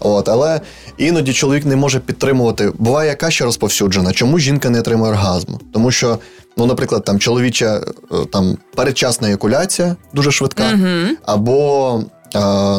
От, 0.00 0.28
Але 0.28 0.60
іноді 0.98 1.32
чоловік 1.32 1.66
не 1.66 1.76
може 1.76 2.00
підтримувати. 2.00 2.72
Буває, 2.78 3.08
яка 3.08 3.30
ще 3.30 3.44
розповсюджена, 3.44 4.12
чому 4.12 4.38
жінка 4.38 4.70
не 4.70 4.80
отримує 4.80 5.10
оргазму? 5.10 5.60
Тому 5.72 5.90
що. 5.90 6.18
Ну, 6.56 6.66
наприклад, 6.66 7.04
там 7.04 7.18
чоловіча 7.18 7.80
е, 8.12 8.16
там 8.32 8.58
передчасна 8.74 9.30
екуляція 9.30 9.96
дуже 10.12 10.32
швидка, 10.32 10.62
uh 10.62 11.08
або, 11.26 12.00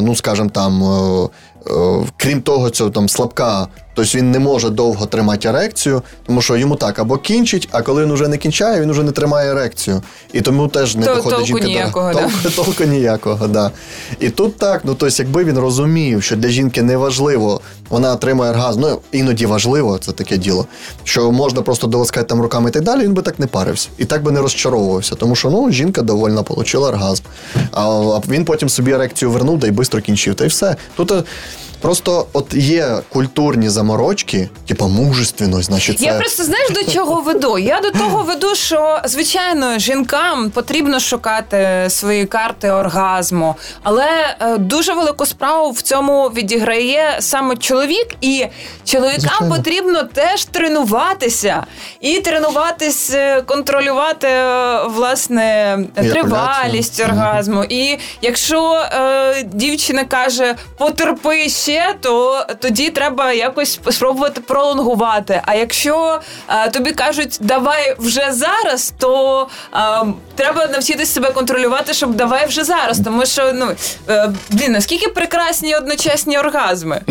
ну 0.01 0.15
скажімо, 0.15 0.49
там 0.49 0.84
Е, 0.84 1.30
крім 2.17 2.41
того, 2.41 2.73
що 2.73 2.89
там 2.89 3.10
слабка 3.10 3.67
Тобто 3.95 4.17
він 4.17 4.31
не 4.31 4.39
може 4.39 4.69
довго 4.69 5.05
тримати 5.05 5.47
ерекцію, 5.47 6.01
тому 6.27 6.41
що 6.41 6.58
йому 6.58 6.75
так 6.75 6.99
або 6.99 7.17
кінчить, 7.17 7.69
а 7.71 7.81
коли 7.81 8.03
він 8.05 8.13
вже 8.13 8.27
не 8.27 8.38
кінчає, 8.38 8.81
він 8.81 8.91
вже 8.91 9.03
не 9.03 9.12
тримає 9.12 9.51
ерекцію. 9.51 10.01
І 10.34 10.41
тому 10.41 10.67
теж 10.67 10.95
не 10.95 11.05
То- 11.05 11.15
доходить 11.15 11.38
толку 11.38 11.47
жінка 11.47 11.65
ніякого, 11.65 12.13
до 12.13 12.19
да. 12.19 12.21
толку, 12.21 12.49
толку 12.55 12.84
ніякого. 12.84 13.47
Да. 13.47 13.71
І 14.19 14.29
тут 14.29 14.58
так, 14.58 14.81
ну 14.84 14.95
тобто, 14.95 15.23
якби 15.23 15.43
він 15.43 15.60
розумів, 15.60 16.23
що 16.23 16.36
для 16.36 16.49
жінки 16.49 16.81
не 16.81 16.97
важливо, 16.97 17.62
вона 17.89 18.13
отримує 18.13 18.49
оргазм, 18.49 18.79
ну 18.81 18.99
іноді 19.12 19.45
важливо, 19.45 19.97
це 19.97 20.12
таке 20.12 20.38
діло, 20.38 20.67
що 21.03 21.31
можна 21.31 21.62
просто 21.62 21.88
доласкати 21.88 22.25
там 22.25 22.41
руками 22.41 22.69
і 22.69 22.73
так 22.73 22.84
далі, 22.84 23.03
він 23.03 23.13
би 23.13 23.21
так 23.21 23.39
не 23.39 23.47
парився. 23.47 23.89
І 23.97 24.05
так 24.05 24.23
би 24.23 24.31
не 24.31 24.41
розчаровувався, 24.41 25.15
тому 25.15 25.36
що 25.36 25.49
ну, 25.49 25.71
жінка 25.71 26.01
довольна, 26.01 26.41
отримала 26.41 26.89
оргазм. 26.89 27.23
А, 27.71 27.81
а 27.89 28.21
він 28.29 28.45
потім 28.45 28.69
собі 28.69 28.91
ерекцію 28.91 29.31
вернув 29.31 29.60
да 29.60 29.67
й 29.67 29.71
швидко 29.75 29.99
кінчив. 29.99 30.36
Та 30.36 30.45
й 30.45 30.47
все. 30.47 30.75
Тут 30.95 31.12
е, 31.12 31.23
просто 31.85 32.27
от 32.33 32.53
є 32.53 32.97
культурні 33.09 33.69
заморочки, 33.69 34.49
типу 34.67 34.87
мужественність, 34.87 35.63
значить, 35.63 35.99
це. 35.99 36.05
Я 36.05 36.13
просто 36.13 36.43
знаєш 36.43 36.69
до 36.69 36.91
чого 36.91 37.21
веду? 37.21 37.57
Я 37.57 37.81
до 37.81 37.91
того 37.91 38.23
веду, 38.23 38.55
що 38.55 38.99
звичайно 39.05 39.79
жінкам 39.79 40.49
потрібно 40.49 40.99
шукати 40.99 41.85
свої 41.89 42.25
карти 42.25 42.71
оргазму, 42.71 43.55
але 43.83 44.35
е, 44.39 44.57
дуже 44.57 44.93
велику 44.93 45.25
справу 45.25 45.71
в 45.71 45.81
цьому 45.81 46.27
відіграє 46.27 47.17
саме 47.19 47.55
чоловік, 47.55 48.07
і 48.21 48.45
чоловікам 48.85 49.19
Звичайно. 49.19 49.55
потрібно 49.55 50.03
теж 50.03 50.45
тренуватися 50.45 51.65
і 51.99 52.19
тренуватись, 52.19 53.13
е, 53.13 53.41
контролювати 53.41 54.27
е, 54.27 54.83
власне 54.87 55.79
тривалість 55.95 56.99
оргазму. 56.99 57.63
І 57.69 57.97
якщо 58.21 58.73
е, 58.73 59.43
дівчина 59.43 60.03
каже 60.03 60.55
потерпи 60.77 61.49
ще, 61.49 61.74
то 62.01 62.45
тоді 62.59 62.89
треба 62.89 63.33
якось 63.33 63.79
спробувати 63.89 64.41
пролонгувати. 64.41 65.41
А 65.45 65.55
якщо 65.55 66.21
е, 66.49 66.69
тобі 66.69 66.91
кажуть 66.91 67.38
давай 67.41 67.95
вже 67.99 68.33
зараз, 68.33 68.93
то 68.97 69.47
е, 69.73 69.77
треба 70.35 70.67
навчитися 70.67 71.13
себе 71.13 71.31
контролювати, 71.31 71.93
щоб 71.93 72.15
давай 72.15 72.47
вже 72.47 72.63
зараз. 72.63 72.99
Тому 73.05 73.25
що 73.25 73.53
ну 73.53 73.67
е, 74.09 74.31
блін, 74.49 74.71
наскільки 74.71 75.07
прекрасні 75.07 75.75
одночасні 75.75 76.38
оргазми. 76.38 77.01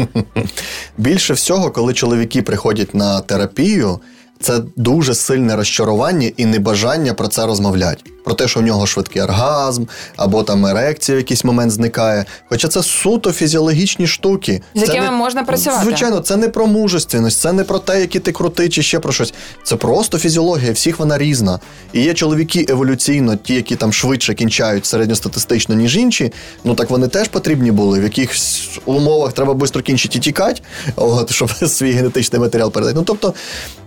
Більше 0.99 1.35
всього, 1.35 1.71
коли 1.71 1.95
чоловіки 1.95 2.43
приходять 2.43 2.95
на 2.95 3.21
терапію, 3.21 4.01
це 4.45 4.61
дуже 4.77 5.15
сильне 5.15 5.57
розчарування 5.57 6.31
і 6.37 6.45
небажання 6.47 7.15
про 7.15 7.29
це 7.29 7.47
розмовляти. 7.47 8.03
Про 8.25 8.35
те, 8.35 8.49
що 8.49 8.61
в 8.61 8.63
нього 8.63 8.87
швидкий 8.87 9.23
оргазм, 9.23 9.85
або 10.17 10.43
там 10.43 10.67
ерекція 10.67 11.17
в 11.17 11.19
якийсь 11.19 11.45
момент 11.45 11.73
зникає. 11.73 12.25
Хоча 12.49 12.69
це 12.69 12.83
суто 12.83 13.33
фізіологічні 13.33 14.07
штуки. 14.07 14.63
З 14.75 14.81
Це 14.81 14.87
якими 14.87 15.05
не- 15.05 15.11
можна 15.17 15.45
працювати. 15.45 15.85
Звичайно, 15.85 16.21
це 16.21 16.37
не 16.37 16.49
про 16.49 16.67
мужественність, 16.67 17.41
це 17.41 17.53
не 17.53 17.65
про 17.65 17.79
те, 17.79 18.01
який 18.01 18.21
ти 18.21 18.33
крутий 18.33 18.69
чи 18.69 18.83
ще 18.83 18.99
про 18.99 19.13
щось. 19.13 19.35
Це 19.65 19.77
просто 19.77 20.19
фізіологія, 20.19 20.73
всіх 20.73 20.99
вона 20.99 21.19
різна. 21.19 21.61
І 21.93 22.03
є 22.03 22.15
чоловіки 22.15 22.67
еволюційно, 22.69 23.37
ті, 23.37 23.55
які 23.55 23.77
там 23.77 23.93
швидше 23.93 24.35
кінчають 24.35 24.87
середньостатистично, 24.87 25.75
ніж 25.75 25.97
інші. 25.97 26.33
Ну 26.65 26.75
так 26.75 26.91
вони 26.91 27.09
теж 27.09 27.29
потрібні 27.29 27.71
були. 27.71 28.01
В 28.01 28.03
якихось 28.03 28.69
умовах 28.85 29.33
треба 29.33 29.55
швидко 29.59 29.81
кінчити 29.81 30.19
і 30.19 30.21
тікати, 30.21 30.61
от, 30.97 31.33
щоб 31.33 31.51
свій 31.69 31.93
генетичний 31.93 32.41
матеріал 32.41 32.71
передати. 32.71 32.99
Ну 32.99 33.05
тобто 33.07 33.35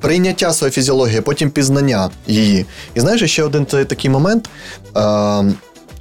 прийняття 0.02 0.47
своєї 0.54 0.74
фізіології, 0.74 1.22
потім 1.22 1.50
пізнання 1.50 2.10
її. 2.28 2.66
І 2.96 3.00
знаєш, 3.00 3.32
ще 3.32 3.44
один 3.44 3.66
та- 3.66 3.86
такий 3.86 4.12
момент. 4.12 4.50
Е, 4.98 5.46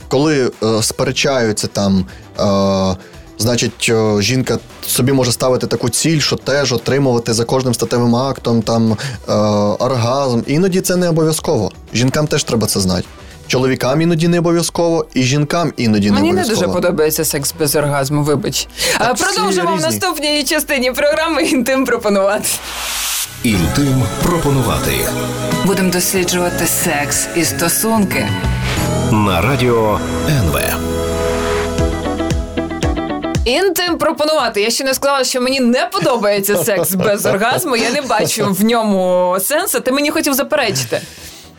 коли 0.09 0.51
е, 0.63 0.83
сперечаються 0.83 1.67
там. 1.67 2.07
Е, 2.41 2.97
Значить, 3.39 3.93
жінка 4.21 4.59
собі 4.87 5.13
може 5.13 5.33
ставити 5.33 5.67
таку 5.67 5.89
ціль, 5.89 6.21
що 6.21 6.37
теж 6.37 6.73
отримувати 6.73 7.33
за 7.33 7.45
кожним 7.45 7.75
статевим 7.75 8.17
актом 8.17 8.63
там 8.63 8.93
е, 9.29 9.33
оргазм. 9.79 10.41
Іноді 10.47 10.81
це 10.81 10.97
не 10.97 11.09
обов'язково. 11.09 11.73
Жінкам 11.95 12.27
теж 12.27 12.45
треба 12.45 12.67
це 12.67 12.81
знати. 12.81 13.05
Чоловікам 13.47 14.01
іноді 14.01 14.29
не 14.29 14.39
обов'язково, 14.39 15.07
і 15.15 15.23
жінкам 15.23 15.73
іноді 15.77 16.11
не 16.11 16.17
обов'язково. 16.17 16.21
Мені 16.21 16.49
не 16.49 16.55
дуже 16.55 16.69
подобається 16.69 17.25
секс 17.25 17.55
без 17.59 17.77
оргазму. 17.77 18.23
Вибач. 18.23 18.69
А, 18.99 19.15
Продовжимо 19.15 19.77
в 19.77 19.81
наступній 19.81 20.45
частині 20.45 20.93
програми 20.93 21.43
інтим 21.43 21.85
пропонувати. 21.85 22.49
Інтим 23.47 24.03
пропонувати 24.23 24.93
Будемо 25.67 25.91
досліджувати 25.91 26.67
секс 26.67 27.29
і 27.37 27.45
стосунки. 27.45 28.29
на 29.13 29.41
радіо 29.41 30.01
НВ. 30.29 30.59
Інтим 33.45 33.99
пропонувати. 33.99 34.63
Я 34.63 34.71
ще 34.71 34.85
не 34.85 34.95
сказала, 34.95 35.25
що 35.25 35.41
мені 35.41 35.61
не 35.61 35.89
подобається 35.93 36.57
секс 36.57 36.95
без 36.95 37.27
оргазму. 37.27 37.77
Я 37.77 37.91
не 37.91 38.03
бачу 38.03 38.47
в 38.51 38.65
ньому 38.65 39.37
сенсу. 39.41 39.81
Ти 39.81 39.93
мені 39.93 40.11
хотів 40.11 40.35
заперечити. 40.35 41.01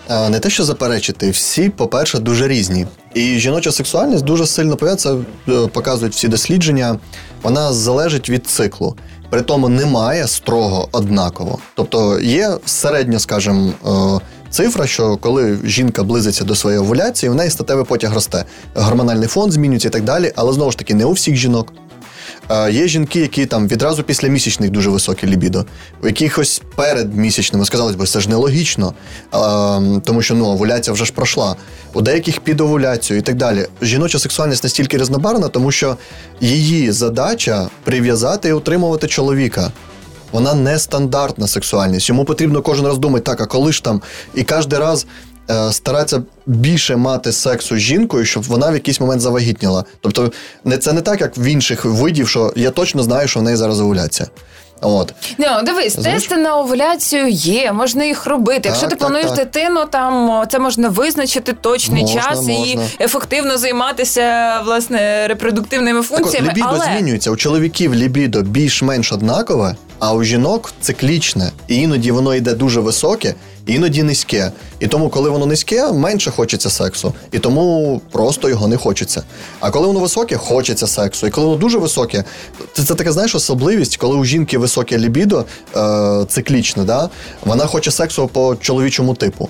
Не 0.10 0.40
те, 0.40 0.50
що 0.50 0.64
заперечити, 0.64 1.30
всі, 1.30 1.70
по-перше, 1.70 2.20
дуже 2.20 2.48
різні. 2.48 2.88
І 3.14 3.40
жіноча 3.40 3.72
сексуальність 3.72 4.24
дуже 4.24 4.48
сильно 4.48 4.76
пов'язана, 4.76 5.26
е, 5.50 5.68
показують 5.68 6.14
всі 6.14 6.28
дослідження. 6.28 7.00
Вона 7.42 7.74
залежить 7.74 8.30
від 8.30 8.48
циклу. 8.48 8.96
При 9.30 9.42
тому 9.42 9.70
немає 9.70 10.28
строго 10.28 10.90
однаково. 10.92 11.60
Тобто 11.76 12.20
є 12.20 12.58
середня, 12.66 13.20
скажімо, 13.20 13.72
е, 13.86 14.26
цифра, 14.50 14.88
що 14.88 15.18
коли 15.18 15.58
жінка 15.64 16.04
близиться 16.04 16.44
до 16.44 16.56
своєї 16.56 16.82
овуляції, 16.82 17.30
в 17.30 17.36
неї 17.36 17.50
статевий 17.50 17.86
потяг 17.86 18.14
росте. 18.14 18.46
Гормональний 18.76 19.28
фон 19.28 19.52
змінюється 19.52 19.88
і 19.88 19.92
так 19.92 20.04
далі, 20.04 20.34
але 20.36 20.54
знову 20.54 20.72
ж 20.72 20.78
таки 20.78 20.94
не 20.94 21.06
у 21.06 21.12
всіх 21.12 21.36
жінок. 21.36 21.74
Є 22.72 22.88
жінки, 22.88 23.20
які 23.20 23.46
там 23.46 23.68
відразу 23.68 24.04
після 24.04 24.28
місячних 24.28 24.70
дуже 24.70 24.90
високе 24.90 25.28
лібідо, 25.28 25.66
у 26.04 26.08
якихось 26.08 26.62
перед 26.76 27.16
місячними, 27.16 27.66
сказалось 27.66 27.96
би, 27.96 28.06
це 28.06 28.20
ж 28.20 28.30
нелогічно, 28.30 28.94
тому 30.04 30.22
що 30.22 30.36
ну, 30.36 30.46
овуляція 30.46 30.94
вже 30.94 31.06
ж 31.06 31.14
пройшла. 31.14 31.56
У 31.94 32.02
деяких 32.02 32.40
під 32.40 32.62
овуляцію 32.62 33.20
і 33.20 33.22
так 33.22 33.36
далі. 33.36 33.68
Жіноча 33.82 34.20
сексуальність 34.20 34.64
настільки 34.64 34.98
різнобарна, 34.98 35.48
тому 35.48 35.72
що 35.72 35.98
її 36.42 36.92
задача 36.92 37.70
прив'язати 37.84 38.50
і 38.50 38.54
утримувати 38.54 39.08
чоловіка. 39.08 39.72
Вона 40.32 40.54
не 40.54 40.80
стандартна 40.80 41.48
сексуальність. 41.48 42.10
Йому 42.10 42.26
потрібно 42.26 42.62
кожен 42.62 42.86
раз 42.86 42.98
думати, 42.98 43.24
так, 43.24 43.42
а 43.42 43.46
коли 43.46 43.74
ж 43.74 43.84
там, 43.84 44.02
і 44.36 44.44
кожен 44.44 44.74
раз 44.74 45.06
е, 45.50 45.74
старатися 45.74 46.24
більше 46.46 46.96
мати 46.96 47.32
сексу 47.32 47.76
з 47.76 47.80
жінкою, 47.80 48.26
щоб 48.26 48.44
вона 48.44 48.70
в 48.70 48.74
якийсь 48.74 49.00
момент 49.00 49.22
завагітніла. 49.22 49.86
Тобто, 50.02 50.32
не 50.64 50.78
це 50.78 50.94
не 50.94 51.02
так, 51.02 51.22
як 51.22 51.38
в 51.38 51.46
інших 51.46 51.86
видів, 51.86 52.30
що 52.30 52.54
я 52.56 52.72
точно 52.72 53.04
знаю, 53.04 53.28
що 53.28 53.40
в 53.40 53.44
неї 53.44 53.58
зараз 53.58 53.80
овуляція. 53.80 54.30
От. 54.82 55.14
Ну, 55.38 55.46
дивись, 55.64 55.94
Знаєш? 56.00 56.24
тести 56.24 56.38
на 56.38 56.58
овуляцію 56.58 57.28
є, 57.28 57.72
можна 57.74 58.06
їх 58.06 58.26
робити. 58.26 58.62
Якщо 58.70 58.86
ти 58.86 58.90
так, 58.90 59.00
плануєш 59.00 59.28
так. 59.28 59.36
дитину, 59.36 59.86
там 59.92 60.44
це 60.52 60.60
можна 60.60 60.90
визначити 60.90 61.54
точний 61.54 62.02
Можна, 62.02 62.22
час 62.22 62.48
і 62.48 62.80
ефективно 63.00 63.58
займатися 63.58 64.58
власне 64.66 65.28
репродуктивними 65.28 66.02
Так 66.02 66.12
от, 66.12 66.18
функціями. 66.18 66.50
лібідо 66.50 66.68
але 66.70 66.86
змінюється. 66.86 67.32
У 67.32 67.36
чоловіків 67.36 67.96
лібідо 67.96 68.42
більш-менш 68.42 69.12
однакове, 69.12 69.76
а 70.00 70.14
у 70.14 70.24
жінок 70.24 70.74
циклічне. 70.82 71.52
І 71.68 71.76
іноді 71.76 72.12
воно 72.12 72.36
йде 72.36 72.54
дуже 72.54 72.80
високе, 72.80 73.34
іноді 73.66 74.04
низьке. 74.04 74.52
І 74.80 74.88
тому, 74.88 75.10
коли 75.10 75.30
воно 75.30 75.46
низьке, 75.46 75.92
менше 75.92 76.32
хочеться 76.32 76.70
сексу. 76.70 77.14
І 77.32 77.40
тому 77.40 78.02
просто 78.12 78.50
його 78.50 78.68
не 78.68 78.78
хочеться. 78.78 79.24
А 79.60 79.72
коли 79.72 79.88
воно 79.88 80.00
високе, 80.00 80.38
хочеться 80.38 80.88
сексу. 80.88 81.28
І 81.28 81.30
коли 81.30 81.48
воно 81.48 81.60
дуже 81.60 81.78
високе, 81.78 82.24
це, 82.74 82.84
це 82.84 82.96
така, 82.96 83.12
знаєш, 83.12 83.36
особливість, 83.36 83.98
коли 83.98 84.16
у 84.16 84.26
жінки 84.26 84.58
високе 84.58 84.98
лібідо, 84.98 85.46
е, 85.76 86.26
циклічне, 86.30 86.84
да? 86.84 87.10
вона 87.46 87.66
хоче 87.66 87.92
сексу 87.92 88.28
по 88.28 88.56
чоловічому 88.56 89.14
типу. 89.16 89.50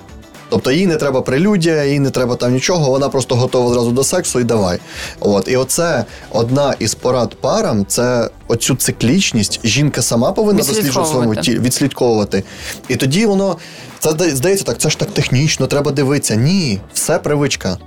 Тобто 0.49 0.71
їй 0.71 0.87
не 0.87 0.95
треба 0.95 1.21
прелюдія, 1.21 1.83
їй 1.85 1.99
не 1.99 2.09
треба 2.09 2.35
там 2.35 2.53
нічого, 2.53 2.89
вона 2.91 3.09
просто 3.09 3.35
готова 3.35 3.73
зразу 3.73 3.91
до 3.91 4.03
сексу 4.03 4.39
і 4.39 4.43
давай. 4.43 4.79
От 5.19 5.47
і 5.47 5.55
оце 5.57 6.05
одна 6.31 6.75
із 6.79 6.95
порад 6.95 7.35
парам 7.35 7.85
це 7.85 8.29
оцю 8.47 8.75
циклічність. 8.75 9.59
Жінка 9.63 10.01
сама 10.01 10.31
повинна 10.31 10.59
досліджувати 10.75 11.09
своєму 11.09 11.35
тілі, 11.35 11.59
відслідковувати. 11.59 12.43
І 12.87 12.95
тоді 12.95 13.25
воно 13.25 13.57
це 13.99 14.09
зда- 14.09 14.35
здається 14.35 14.65
так, 14.65 14.77
це 14.77 14.89
ж 14.89 14.97
так 14.97 15.11
технічно, 15.11 15.67
треба 15.67 15.91
дивитися. 15.91 16.35
Ні, 16.35 16.79
все 16.93 17.19
привичка. 17.19 17.77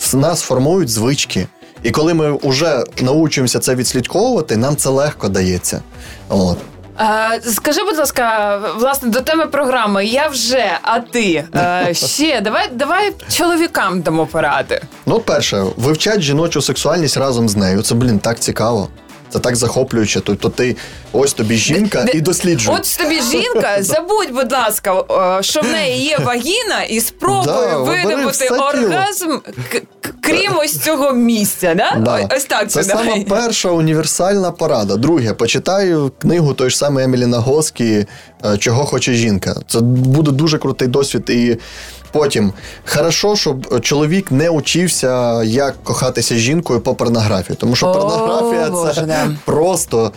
В 0.00 0.16
нас 0.16 0.40
формують 0.40 0.88
звички. 0.88 1.46
І 1.82 1.90
коли 1.90 2.14
ми 2.14 2.38
вже 2.42 2.84
научуємося 3.02 3.58
це 3.58 3.74
відслідковувати, 3.74 4.56
нам 4.56 4.76
це 4.76 4.88
легко 4.88 5.28
дається. 5.28 5.82
От. 6.28 6.58
Е, 7.00 7.40
скажи, 7.40 7.84
будь 7.84 7.98
ласка, 7.98 8.58
власне, 8.76 9.08
до 9.08 9.20
теми 9.20 9.46
програми. 9.46 10.06
Я 10.06 10.28
вже, 10.28 10.78
а 10.82 11.00
ти 11.00 11.44
Е, 11.56 11.94
ще 11.94 12.40
давай, 12.40 12.68
давай 12.72 13.12
чоловікам 13.36 14.00
дамо 14.00 14.26
поради. 14.26 14.80
Ну, 15.06 15.20
перше, 15.20 15.64
вивчать 15.76 16.20
жіночу 16.20 16.62
сексуальність 16.62 17.16
разом 17.16 17.48
з 17.48 17.56
нею. 17.56 17.82
Це, 17.82 17.94
блін, 17.94 18.18
так 18.18 18.38
цікаво. 18.40 18.88
Це 19.30 19.38
так 19.38 19.56
захоплююче. 19.56 20.20
Тобто 20.20 20.48
ти 20.48 20.76
ось 21.12 21.32
тобі 21.32 21.56
жінка 21.56 22.06
і 22.14 22.20
досліджуй. 22.20 22.74
От 22.74 22.98
тобі 22.98 23.22
жінка, 23.22 23.76
забудь, 23.82 24.30
будь 24.32 24.52
ласка, 24.52 25.04
е, 25.38 25.42
що 25.42 25.60
в 25.60 25.64
неї 25.64 26.04
є 26.04 26.18
вагіна, 26.18 26.82
і 26.88 27.00
спробуй 27.00 27.46
Да, 27.46 27.78
видобути 27.78 28.48
оргазм 28.48 29.38
к- 29.72 29.80
крім 30.22 30.56
ось 30.56 30.78
цього 30.78 31.12
місця. 31.12 31.74
Да? 31.74 31.96
Да. 32.00 32.36
Ось 32.36 32.44
так 32.44 32.70
це 32.70 32.82
це 32.82 32.90
сама 32.90 33.16
перша 33.28 33.70
універсальна 33.70 34.50
порада. 34.50 34.96
Друге, 34.96 35.32
почитаю 35.32 36.12
книгу 36.18 36.54
той 36.54 36.70
ж 36.70 36.76
самий 36.78 37.04
Емілі 37.04 37.26
Нагоскі 37.26 38.06
Чого 38.58 38.84
хоче 38.84 39.12
жінка. 39.12 39.54
Це 39.68 39.80
буде 39.80 40.30
дуже 40.30 40.58
крутий 40.58 40.88
досвід. 40.88 41.30
І 41.30 41.56
потім 42.12 42.52
хорошо, 42.86 43.36
щоб 43.36 43.80
чоловік 43.80 44.30
не 44.30 44.50
учився, 44.50 45.42
як 45.42 45.84
кохатися 45.84 46.36
жінкою 46.36 46.80
по 46.80 46.94
порнографії. 46.94 47.56
Тому 47.60 47.76
що 47.76 47.86
О, 47.86 47.92
порнографія 47.92 48.70
Боже, 48.70 48.94
це 48.94 49.02
да. 49.02 49.30
просто 49.44 50.12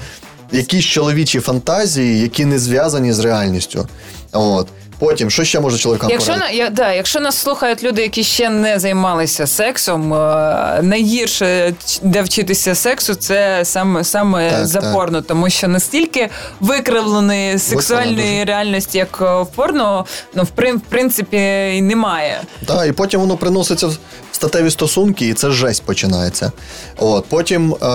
якісь 0.52 0.86
чоловічі 0.86 1.40
фантазії, 1.40 2.20
які 2.20 2.46
не 2.46 2.60
зв'язані 2.60 3.14
з 3.14 3.20
реальністю. 3.20 3.88
От. 4.32 4.68
Потім, 5.02 5.30
що 5.30 5.44
ще 5.44 5.60
може 5.60 5.78
чоловікам 5.78 6.10
Якщо 6.10 6.34
порадити? 6.34 6.54
на 6.58 6.64
я, 6.64 6.70
да, 6.70 6.94
якщо 6.94 7.20
нас 7.20 7.38
слухають 7.38 7.84
люди, 7.84 8.02
які 8.02 8.24
ще 8.24 8.50
не 8.50 8.80
займалися 8.80 9.48
сексом, 9.48 10.14
е, 10.14 10.80
найгірше 10.82 11.74
де 12.02 12.22
вчитися 12.22 12.76
сексу, 12.76 13.16
це 13.16 13.62
саме 13.66 14.04
саме 14.04 14.52
Так, 14.52 14.68
за 14.68 14.82
так. 14.82 14.94
порно, 14.94 15.22
тому 15.22 15.50
що 15.50 15.68
настільки 15.68 16.30
викривленої 16.60 17.60
сексуальної 17.60 18.32
дуже. 18.32 18.46
реальності, 18.46 18.98
як 18.98 19.20
е, 19.22 19.42
в 19.42 19.48
порно, 19.48 20.06
ну 20.36 20.44
в 20.44 20.80
принципі 20.90 21.72
і 21.78 21.82
немає. 21.82 22.42
Так, 22.66 22.88
і 22.88 22.92
потім 22.92 23.20
воно 23.20 23.38
приноситься 23.38 23.88
в 23.88 23.98
статеві 24.32 24.72
стосунки, 24.72 25.28
і 25.28 25.34
це 25.34 25.52
жесть 25.52 25.84
починається. 25.84 26.52
От 26.98 27.26
потім 27.26 27.74
е, 27.74 27.86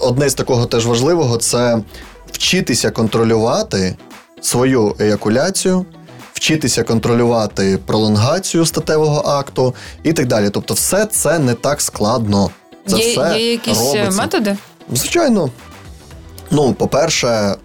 одне 0.00 0.28
з 0.28 0.34
такого 0.34 0.66
теж 0.66 0.86
важливого 0.86 1.36
це 1.36 1.78
вчитися 2.32 2.90
контролювати 2.90 3.96
свою 4.40 4.96
еякуляцію, 5.00 5.86
вчитися 6.44 6.82
контролювати 6.82 7.78
пролонгацію 7.86 8.66
статевого 8.66 9.28
акту 9.28 9.74
і 10.02 10.12
так 10.12 10.26
далі. 10.26 10.50
Тобто, 10.50 10.74
все 10.74 11.06
це 11.06 11.38
не 11.38 11.54
так 11.54 11.80
складно. 11.80 12.50
Це 12.86 12.98
є, 12.98 13.12
все 13.12 13.38
є 13.38 13.50
якісь 13.50 13.80
е, 13.80 13.98
робиться. 13.98 14.22
методи? 14.22 14.56
Звичайно. 14.92 15.50
Ну, 16.50 16.74
по-перше, 16.74 17.26
е, 17.28 17.56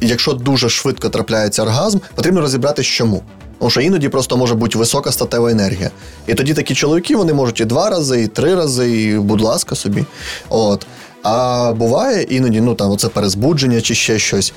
якщо 0.00 0.32
дуже 0.32 0.68
швидко 0.68 1.08
трапляється 1.08 1.62
оргазм, 1.62 1.98
потрібно 2.14 2.40
розібратися 2.40 2.90
чому. 2.90 3.22
Тому 3.58 3.70
що 3.70 3.80
іноді 3.80 4.08
просто 4.08 4.36
може 4.36 4.54
бути 4.54 4.78
висока 4.78 5.12
статева 5.12 5.50
енергія. 5.50 5.90
І 6.26 6.34
тоді 6.34 6.54
такі 6.54 6.74
чоловіки 6.74 7.16
вони 7.16 7.34
можуть 7.34 7.60
і 7.60 7.64
два 7.64 7.90
рази, 7.90 8.22
і 8.22 8.26
три 8.26 8.54
рази, 8.54 9.02
і 9.02 9.18
будь 9.18 9.40
ласка 9.40 9.74
собі. 9.74 10.04
От. 10.48 10.86
А 11.22 11.72
буває 11.72 12.22
іноді, 12.22 12.60
ну 12.60 12.74
там 12.74 12.90
оце 12.90 13.08
перезбудження 13.08 13.80
чи 13.80 13.94
ще 13.94 14.18
щось. 14.18 14.52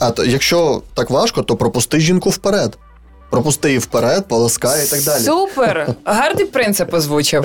А 0.00 0.12
якщо 0.26 0.82
так 0.94 1.10
важко, 1.10 1.42
то 1.42 1.56
пропусти 1.56 2.00
жінку 2.00 2.30
вперед. 2.30 2.78
Пропусти 3.34 3.68
її 3.68 3.78
вперед, 3.78 4.24
полоскай 4.28 4.84
і 4.84 4.88
так 4.88 5.02
далі. 5.02 5.22
Супер! 5.22 5.94
Гарний 6.04 6.44
принцип 6.44 6.94
озвучив. 6.94 7.44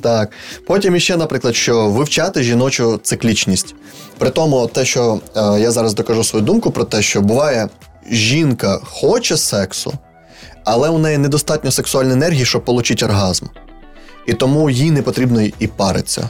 Так. 0.00 0.30
Потім 0.66 0.96
іще, 0.96 1.16
наприклад, 1.16 1.56
що 1.56 1.88
вивчати 1.88 2.42
жіночу 2.42 3.00
циклічність. 3.02 3.74
При 4.18 4.30
тому, 4.30 4.66
те, 4.66 4.84
що 4.84 5.20
е, 5.36 5.60
я 5.60 5.70
зараз 5.70 5.94
докажу 5.94 6.24
свою 6.24 6.44
думку 6.44 6.70
про 6.70 6.84
те, 6.84 7.02
що 7.02 7.20
буває, 7.20 7.68
жінка 8.10 8.80
хоче 8.84 9.36
сексу, 9.36 9.92
але 10.64 10.88
у 10.88 10.98
неї 10.98 11.18
недостатньо 11.18 11.70
сексуальної 11.70 12.14
енергії, 12.14 12.44
щоб 12.44 12.62
отримати 12.66 13.04
оргазм. 13.04 13.46
І 14.26 14.32
тому 14.32 14.70
їй 14.70 14.90
не 14.90 15.02
потрібно 15.02 15.42
і 15.58 15.66
паритися 15.66 16.28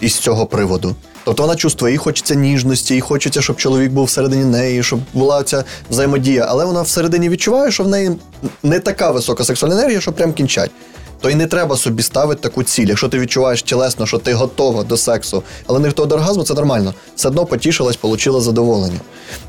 із 0.00 0.14
цього 0.14 0.46
приводу. 0.46 0.96
Тобто 1.24 1.42
вона 1.42 1.56
чувствує, 1.56 1.92
їй 1.92 1.98
хочеться 1.98 2.34
ніжності, 2.34 2.94
їй 2.94 3.00
хочеться, 3.00 3.42
щоб 3.42 3.56
чоловік 3.56 3.92
був 3.92 4.04
всередині 4.04 4.44
неї, 4.44 4.82
щоб 4.82 5.00
була 5.14 5.42
ця 5.42 5.64
взаємодія, 5.90 6.46
але 6.48 6.64
вона 6.64 6.82
всередині 6.82 7.28
відчуває, 7.28 7.70
що 7.72 7.84
в 7.84 7.88
неї 7.88 8.10
не 8.62 8.80
така 8.80 9.10
висока 9.10 9.44
сексуальна 9.44 9.76
енергія, 9.76 10.00
щоб 10.00 10.14
прям 10.14 10.32
кінчать. 10.32 10.70
То 11.20 11.30
й 11.30 11.34
не 11.34 11.46
треба 11.46 11.76
собі 11.76 12.02
ставити 12.02 12.40
таку 12.42 12.62
ціль. 12.62 12.86
Якщо 12.86 13.08
ти 13.08 13.18
відчуваєш 13.18 13.62
тілесно, 13.62 14.06
що 14.06 14.18
ти 14.18 14.32
готова 14.34 14.84
до 14.84 14.96
сексу, 14.96 15.42
але 15.66 15.78
не 15.78 15.88
готова 15.88 16.08
до 16.08 16.14
оргазму, 16.14 16.42
це 16.44 16.54
нормально. 16.54 16.94
Все 17.16 17.28
одно 17.28 17.46
потішилась, 17.46 17.98
отримала 18.02 18.42
задоволення. 18.42 19.00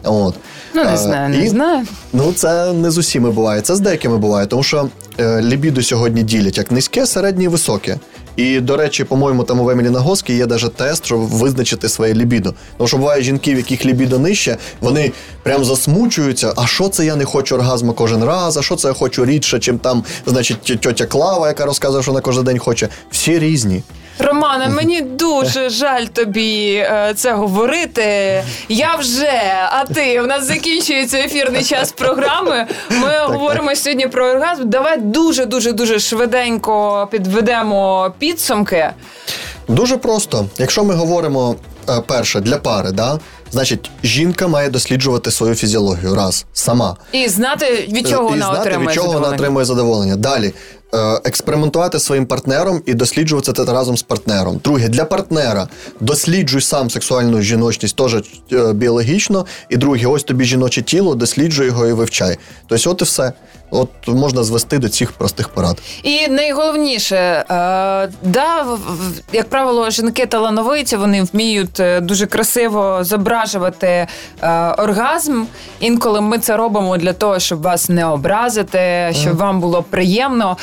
От. 0.04 0.36
Ну, 0.74 0.84
не 0.84 0.94
Е, 0.94 0.98
знаю, 0.98 1.30
не 1.30 1.46
і- 1.46 1.48
знаю. 1.48 1.86
Ну, 2.14 2.34
це 2.36 2.74
не 2.74 2.92
з 2.92 2.98
усіми 2.98 3.32
буває, 3.32 3.62
це 3.62 3.76
з 3.76 3.80
деякими 3.80 4.18
буває, 4.18 4.46
тому 4.48 4.64
що 4.64 4.90
е, 5.20 5.42
лібідо 5.42 5.82
сьогодні 5.84 6.24
ділять 6.24 6.58
як 6.58 6.72
низьке, 6.72 7.06
середнє 7.06 7.44
і 7.44 7.48
високе. 7.48 7.98
І, 8.40 8.60
до 8.60 8.78
речі, 8.78 9.04
по-моєму, 9.04 9.44
там 9.44 9.60
у 9.60 9.70
Емілі 9.70 9.90
Нагоскі 9.90 10.34
є 10.34 10.46
навіть 10.46 10.76
тест, 10.76 11.06
щоб 11.06 11.20
визначити 11.20 11.90
своє 11.90 12.14
лібідо. 12.14 12.54
Тому 12.78 12.88
що 12.88 12.98
буває 12.98 13.22
жінки, 13.22 13.54
в 13.54 13.58
яких 13.58 13.86
лібідо 13.86 14.20
нижче, 14.20 14.58
вони 14.82 15.12
прям 15.44 15.66
засмучуються. 15.66 16.54
А 16.56 16.68
що 16.68 16.90
це 16.90 17.06
я 17.06 17.16
не 17.16 17.26
хочу 17.26 17.56
оргазму 17.56 17.94
кожен 17.94 18.24
раз? 18.24 18.58
А 18.58 18.62
що 18.62 18.76
це 18.76 18.88
я 18.88 18.94
хочу 18.94 19.26
рідше, 19.26 19.60
чим 19.60 19.80
там, 19.80 20.04
значить, 20.26 20.62
тьотя 20.62 21.06
Клава, 21.06 21.48
яка 21.48 21.66
розказує, 21.66 22.04
що 22.04 22.12
вона 22.12 22.22
кожен 22.22 22.44
день 22.44 22.60
хоче. 22.60 22.90
Всі 23.12 23.40
різні. 23.40 23.84
Романе, 24.20 24.70
мені 24.70 25.02
дуже 25.02 25.70
жаль 25.70 26.06
тобі 26.06 26.74
е, 26.76 27.14
це 27.16 27.34
говорити. 27.34 28.04
Я 28.70 28.96
вже, 28.96 29.32
а 29.72 29.86
ти 29.86 30.22
у 30.22 30.26
нас 30.28 30.46
закінчується 30.48 31.18
ефірний 31.18 31.64
час 31.64 31.92
програми. 31.92 32.68
Ми 32.90 33.20
говоримо 33.28 33.76
сьогодні 33.76 34.08
про 34.08 34.26
оргазм. 34.26 34.70
Давай 34.70 34.98
дуже 34.98 35.46
дуже 35.46 35.72
дуже 35.72 36.00
швиденько 36.00 37.08
підведемо 37.12 38.12
підсумки. 38.30 38.90
Дуже 39.68 39.98
просто. 39.98 40.46
Якщо 40.58 40.84
ми 40.84 40.94
говоримо 40.94 41.56
е, 41.90 42.02
перше 42.08 42.40
для 42.40 42.58
пари, 42.58 42.92
да, 42.92 43.20
значить, 43.52 43.92
жінка 44.04 44.48
має 44.48 44.70
досліджувати 44.70 45.32
свою 45.32 45.56
фізіологію 45.56 46.16
раз 46.16 46.46
сама. 46.54 46.98
І 47.12 47.28
знати 47.28 47.90
від 47.92 48.08
чого 48.08 48.28
і 48.28 48.32
вона 48.32 48.46
знати, 48.46 48.60
отримує 48.60 48.88
від 48.88 48.96
чого 48.96 49.14
вона 49.14 49.28
отримує 49.28 49.66
задоволення. 49.66 50.16
Далі 50.16 50.48
е, 50.48 50.54
експериментувати 51.24 52.00
зі 52.00 52.06
своїм 52.06 52.26
партнером 52.26 52.82
і 52.86 52.94
досліджувати 52.94 53.54
це 53.54 53.66
разом 53.66 53.98
з 53.98 54.04
партнером. 54.04 54.62
Друге, 54.64 54.90
для 54.90 55.06
партнера 55.06 55.68
досліджуй 56.00 56.62
сам 56.62 56.90
сексуальну 56.90 57.42
жіночність, 57.42 57.96
теж 57.96 58.16
е, 58.16 58.74
біологічно. 58.74 59.46
І 59.70 59.78
друге, 59.78 60.08
ось 60.08 60.24
тобі 60.24 60.46
жіноче 60.46 60.82
тіло, 60.82 61.16
досліджуй 61.16 61.68
його 61.68 61.88
і 61.88 61.94
вивчай. 61.94 62.38
Тобто, 62.68 62.92
от 62.92 63.02
і 63.02 63.04
все. 63.04 63.34
От 63.72 63.90
можна 64.08 64.44
звести 64.44 64.78
до 64.78 64.90
цих 64.90 65.12
простих 65.12 65.50
порад. 65.50 65.78
І 66.04 66.28
найголовніше, 66.28 67.16
е, 67.16 67.46
да, 68.24 68.66
як 69.34 69.50
правило, 69.50 69.90
жінки 69.90 70.26
талановиті, 70.26 70.98
вони 70.98 71.24
вміють 71.24 71.80
е, 71.80 72.02
дуже 72.02 72.26
красиво 72.26 73.00
зображувати 73.02 73.88
е, 73.88 74.08
оргазм. 74.78 75.44
Інколи 75.80 76.22
ми 76.22 76.38
це 76.40 76.58
робимо 76.58 76.98
для 76.98 77.14
того, 77.14 77.40
щоб 77.40 77.62
вас 77.62 77.90
не 77.90 78.06
образити, 78.06 79.10
щоб 79.12 79.38
вам 79.38 79.60
було 79.60 79.84
приємно. 79.84 80.58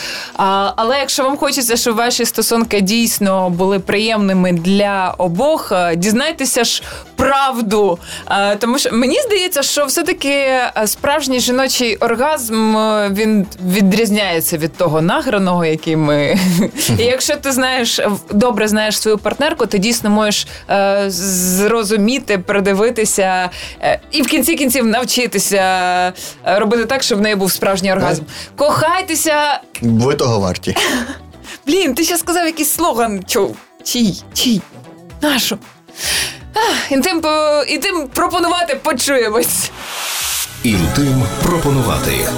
Але 0.76 0.98
якщо 0.98 1.22
вам 1.22 1.36
хочеться, 1.36 1.76
щоб 1.76 1.96
ваші 1.96 2.24
стосунки 2.24 2.80
дійсно 2.80 3.50
були 3.50 3.78
приємними 3.78 4.52
для 4.52 5.14
обох, 5.18 5.72
е, 5.72 5.96
дізнайтеся 5.96 6.64
ж 6.64 6.82
правду. 7.26 7.98
Е, 8.30 8.56
тому 8.56 8.78
що 8.78 8.92
мені 8.92 9.20
здається, 9.20 9.62
що 9.62 9.84
все-таки 9.84 10.28
е, 10.28 10.72
справжній 10.86 11.40
жіночий 11.40 11.96
оргазм 11.96 12.76
е, 12.76 13.10
він 13.12 13.46
відрізняється 13.66 14.58
від 14.58 14.72
того 14.72 15.02
награного, 15.02 15.64
який 15.64 15.96
ми. 15.96 16.38
І 16.98 17.02
якщо 17.02 17.36
ти 17.36 17.52
знаєш 17.52 18.00
добре 18.30 18.68
знаєш 18.68 18.98
свою 18.98 19.18
партнерку, 19.18 19.66
ти 19.66 19.78
дійсно 19.78 20.10
можеш 20.10 20.46
зрозуміти, 21.08 22.38
придивитися 22.38 23.50
і 24.10 24.22
в 24.22 24.26
кінці 24.26 24.54
кінців 24.54 24.86
навчитися 24.86 26.12
робити 26.44 26.84
так, 26.84 27.02
щоб 27.02 27.18
в 27.18 27.22
неї 27.22 27.34
був 27.34 27.52
справжній 27.52 27.92
оргазм. 27.92 28.22
Кохайтеся. 28.56 29.60
Ви 29.82 30.14
того 30.14 30.40
варті. 30.40 30.76
Блін, 31.66 31.94
ти 31.94 32.04
ще 32.04 32.16
сказав 32.16 32.46
якийсь 32.46 32.70
слоган. 32.70 33.24
Чо? 33.26 33.48
Чий? 33.84 34.22
Чий? 34.34 34.60
Нашу? 35.22 35.58
Інтим, 36.90 37.20
по- 37.20 37.64
інтим 37.68 38.08
пропонувати 38.14 38.74
почуємось. 38.74 39.70
Інтим 40.62 41.22
пропонувати 41.42 42.28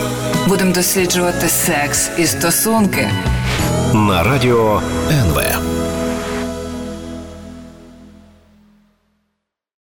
Будемо 0.47 0.73
досліджувати 0.73 1.49
секс 1.49 2.09
і 2.19 2.27
стосунки. 2.27 3.11
на 3.95 4.23
радіо 4.23 4.83
НВ. 5.11 5.41